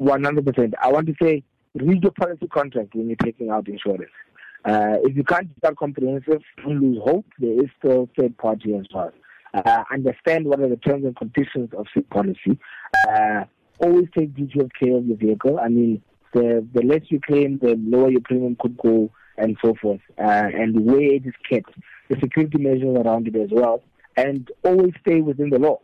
100%. 0.00 0.72
I 0.80 0.92
want 0.92 1.06
to 1.08 1.14
say, 1.20 1.42
read 1.74 2.02
your 2.02 2.12
policy 2.12 2.46
contract 2.46 2.94
when 2.94 3.08
you're 3.08 3.16
taking 3.16 3.50
out 3.50 3.66
insurance. 3.68 4.10
Uh, 4.64 4.96
if 5.02 5.16
you 5.16 5.24
can't 5.24 5.48
start 5.58 5.76
comprehensive, 5.76 6.42
don't 6.62 6.80
lose 6.80 6.98
hope. 7.02 7.26
There 7.38 7.64
is 7.64 7.70
still 7.78 8.08
third 8.18 8.36
party 8.38 8.74
as 8.76 8.86
well. 8.94 9.12
Uh, 9.52 9.84
understand 9.92 10.46
what 10.46 10.60
are 10.60 10.68
the 10.68 10.76
terms 10.76 11.04
and 11.04 11.16
conditions 11.16 11.70
of 11.76 11.86
SIP 11.92 12.08
policy. 12.10 12.58
Uh, 13.08 13.44
always 13.80 14.06
take 14.16 14.30
of 14.38 14.70
care 14.78 14.96
of 14.96 15.06
your 15.06 15.16
vehicle. 15.16 15.58
I 15.58 15.68
mean, 15.68 16.02
the, 16.32 16.66
the 16.72 16.82
less 16.82 17.02
you 17.08 17.20
claim, 17.20 17.58
the 17.58 17.76
lower 17.78 18.10
your 18.10 18.20
premium 18.20 18.56
could 18.60 18.76
go 18.76 19.10
and 19.36 19.56
so 19.62 19.74
forth. 19.80 20.00
Uh, 20.18 20.22
and 20.22 20.84
where 20.84 21.00
it 21.02 21.26
is 21.26 21.34
kept, 21.48 21.72
the 22.08 22.16
security 22.20 22.58
measures 22.58 22.96
around 22.96 23.26
it 23.26 23.36
as 23.36 23.48
well. 23.50 23.82
And 24.16 24.50
always 24.64 24.92
stay 25.00 25.20
within 25.20 25.50
the 25.50 25.58
law. 25.58 25.80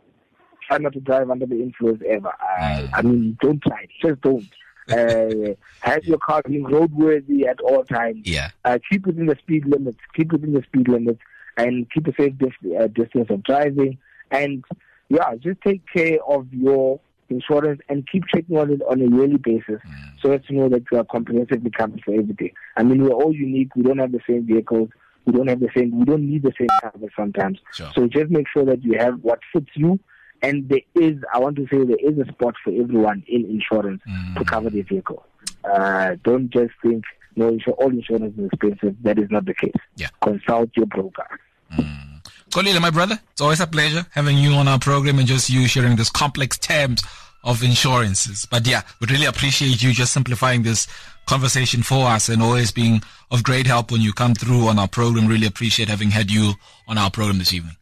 Try 0.67 0.77
not 0.77 0.93
to 0.93 0.99
drive 0.99 1.29
under 1.29 1.45
the 1.45 1.61
influence 1.61 2.01
ever. 2.07 2.27
Uh, 2.59 2.87
I 2.93 3.01
mean, 3.01 3.37
don't 3.41 3.61
try. 3.61 3.87
Just 4.01 4.21
don't 4.21 4.47
uh, 4.89 5.53
have 5.81 6.03
your 6.05 6.17
car 6.17 6.41
being 6.47 6.65
roadworthy 6.65 7.47
at 7.47 7.59
all 7.61 7.83
times. 7.83 8.21
Yeah. 8.25 8.49
Uh, 8.63 8.77
keep 8.89 9.05
within 9.05 9.25
the 9.25 9.35
speed 9.35 9.65
limits. 9.65 9.97
Keep 10.15 10.33
within 10.33 10.53
the 10.53 10.63
speed 10.63 10.87
limits, 10.87 11.19
and 11.57 11.89
keep 11.91 12.07
a 12.07 12.13
safe 12.19 12.37
dis- 12.37 12.73
uh, 12.79 12.87
distance 12.87 13.27
of 13.29 13.43
driving. 13.43 13.97
And 14.31 14.63
yeah, 15.09 15.35
just 15.35 15.61
take 15.61 15.81
care 15.91 16.17
of 16.27 16.47
your 16.51 16.99
insurance 17.29 17.81
and 17.89 18.07
keep 18.09 18.23
checking 18.33 18.57
on 18.57 18.71
it 18.71 18.81
on 18.89 19.01
a 19.01 19.05
yearly 19.05 19.37
basis, 19.37 19.81
mm. 19.85 20.21
so 20.21 20.31
as 20.31 20.41
to 20.45 20.53
know 20.53 20.69
that 20.69 20.83
you 20.91 20.97
are 20.97 21.03
comprehensively 21.03 21.69
covered 21.69 22.01
for 22.03 22.13
everything. 22.13 22.51
I 22.77 22.83
mean, 22.83 23.03
we're 23.03 23.11
all 23.11 23.33
unique. 23.33 23.75
We 23.75 23.83
don't 23.83 23.97
have 23.97 24.13
the 24.13 24.21
same 24.27 24.45
vehicles. 24.47 24.89
We 25.25 25.33
don't 25.33 25.47
have 25.47 25.59
the 25.59 25.69
same. 25.75 25.97
We 25.99 26.05
don't 26.05 26.29
need 26.29 26.43
the 26.43 26.53
same 26.57 26.69
coverage 26.81 27.11
sometimes. 27.17 27.59
Sure. 27.73 27.91
So 27.95 28.07
just 28.07 28.29
make 28.29 28.47
sure 28.47 28.63
that 28.63 28.81
you 28.83 28.97
have 28.97 29.19
what 29.21 29.39
fits 29.51 29.71
you 29.75 29.99
and 30.41 30.69
there 30.69 30.81
is, 30.95 31.17
I 31.33 31.39
want 31.39 31.55
to 31.57 31.67
say, 31.71 31.83
there 31.83 31.97
is 31.99 32.17
a 32.19 32.31
spot 32.31 32.55
for 32.63 32.71
everyone 32.71 33.23
in 33.27 33.45
insurance 33.45 34.01
mm. 34.07 34.37
to 34.37 34.45
cover 34.45 34.69
their 34.69 34.83
vehicle. 34.83 35.25
Uh, 35.63 36.15
don't 36.23 36.49
just 36.49 36.73
think, 36.83 37.03
no, 37.35 37.57
all 37.77 37.89
insurance 37.89 38.37
is 38.37 38.49
expensive. 38.51 38.95
That 39.03 39.19
is 39.19 39.29
not 39.29 39.45
the 39.45 39.53
case. 39.53 39.71
Yeah. 39.95 40.09
Consult 40.21 40.69
your 40.75 40.85
broker. 40.85 41.27
Mm. 41.73 42.07
Xolile, 42.49 42.81
my 42.81 42.89
brother, 42.89 43.19
it's 43.31 43.41
always 43.41 43.59
a 43.59 43.67
pleasure 43.67 44.05
having 44.11 44.37
you 44.37 44.51
on 44.53 44.67
our 44.67 44.79
program 44.79 45.19
and 45.19 45.27
just 45.27 45.49
you 45.49 45.67
sharing 45.67 45.95
this 45.95 46.09
complex 46.09 46.57
terms 46.57 47.03
of 47.43 47.63
insurances. 47.63 48.47
But 48.49 48.67
yeah, 48.67 48.81
we 48.99 49.07
really 49.07 49.25
appreciate 49.25 49.81
you 49.81 49.93
just 49.93 50.13
simplifying 50.13 50.63
this 50.63 50.87
conversation 51.25 51.83
for 51.83 52.07
us 52.07 52.29
and 52.29 52.41
always 52.41 52.71
being 52.71 53.01
of 53.31 53.43
great 53.43 53.67
help 53.67 53.91
when 53.91 54.01
you 54.01 54.13
come 54.13 54.33
through 54.33 54.67
on 54.67 54.79
our 54.79 54.87
program. 54.87 55.27
Really 55.27 55.47
appreciate 55.47 55.89
having 55.89 56.11
had 56.11 56.31
you 56.31 56.53
on 56.87 56.97
our 56.97 57.11
program 57.11 57.37
this 57.37 57.53
evening. 57.53 57.75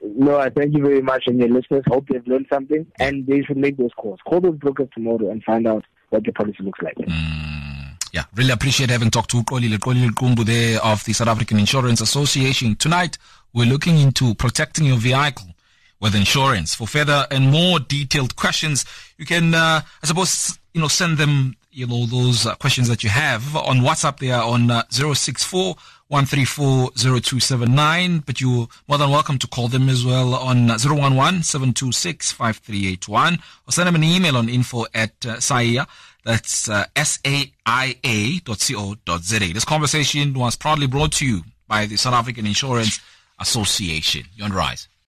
No, 0.00 0.38
I 0.38 0.48
thank 0.48 0.74
you 0.74 0.82
very 0.82 1.02
much, 1.02 1.24
and 1.26 1.38
your 1.38 1.48
listeners 1.48 1.82
hope 1.88 2.06
they've 2.08 2.26
learned 2.26 2.46
something, 2.50 2.86
and 3.00 3.26
they 3.26 3.42
should 3.42 3.56
make 3.56 3.76
those 3.76 3.92
calls. 3.96 4.20
Call 4.26 4.40
those 4.40 4.56
brokers 4.56 4.88
tomorrow 4.94 5.30
and 5.30 5.42
find 5.42 5.66
out 5.66 5.84
what 6.10 6.24
the 6.24 6.32
policy 6.32 6.62
looks 6.62 6.80
like. 6.80 6.94
Mm, 6.96 7.57
yeah, 8.12 8.24
really 8.34 8.50
appreciate 8.50 8.90
having 8.90 9.10
talked 9.10 9.30
to 9.30 9.42
Xolile 9.42 9.78
Xolile 9.78 10.10
Qumbu 10.10 10.44
there 10.44 10.80
of 10.82 11.04
the 11.04 11.12
South 11.12 11.28
African 11.28 11.58
Insurance 11.58 12.00
Association. 12.00 12.76
Tonight, 12.76 13.18
we're 13.52 13.66
looking 13.66 13.98
into 13.98 14.34
protecting 14.34 14.86
your 14.86 14.98
vehicle 14.98 15.46
with 16.00 16.14
insurance. 16.14 16.74
For 16.74 16.86
further 16.86 17.26
and 17.30 17.50
more 17.50 17.80
detailed 17.80 18.36
questions, 18.36 18.84
you 19.16 19.26
can, 19.26 19.54
uh, 19.54 19.82
I 20.02 20.06
suppose, 20.06 20.58
you 20.72 20.80
know, 20.80 20.88
send 20.88 21.18
them, 21.18 21.56
you 21.70 21.86
know, 21.86 22.06
those 22.06 22.46
uh, 22.46 22.54
questions 22.54 22.88
that 22.88 23.02
you 23.02 23.10
have 23.10 23.56
on 23.56 23.78
WhatsApp. 23.78 24.18
They 24.18 24.30
are 24.30 24.44
on 24.44 24.70
uh, 24.70 24.84
064 24.90 25.76
1340279, 26.10 28.24
but 28.24 28.40
you're 28.40 28.66
more 28.88 28.96
than 28.96 29.10
welcome 29.10 29.38
to 29.38 29.46
call 29.46 29.68
them 29.68 29.90
as 29.90 30.06
well 30.06 30.34
on 30.34 30.70
011 30.70 31.42
726 31.42 32.32
5381 32.32 33.38
or 33.66 33.72
send 33.72 33.86
them 33.86 33.94
an 33.94 34.02
email 34.02 34.38
on 34.38 34.48
info 34.48 34.86
at 34.94 35.12
uh. 35.26 35.84
That's 36.24 36.68
uh, 36.68 36.84
S-A-I-A.co.za. 36.96 37.52
This 39.52 39.64
conversation 39.64 40.34
was 40.34 40.56
proudly 40.56 40.86
brought 40.86 41.12
to 41.12 41.26
you 41.26 41.42
by 41.66 41.86
the 41.86 41.96
South 41.96 42.14
African 42.14 42.46
Insurance 42.46 43.00
Association. 43.38 44.24
You're 44.34 44.46
on 44.46 44.52
Rise. 44.52 44.88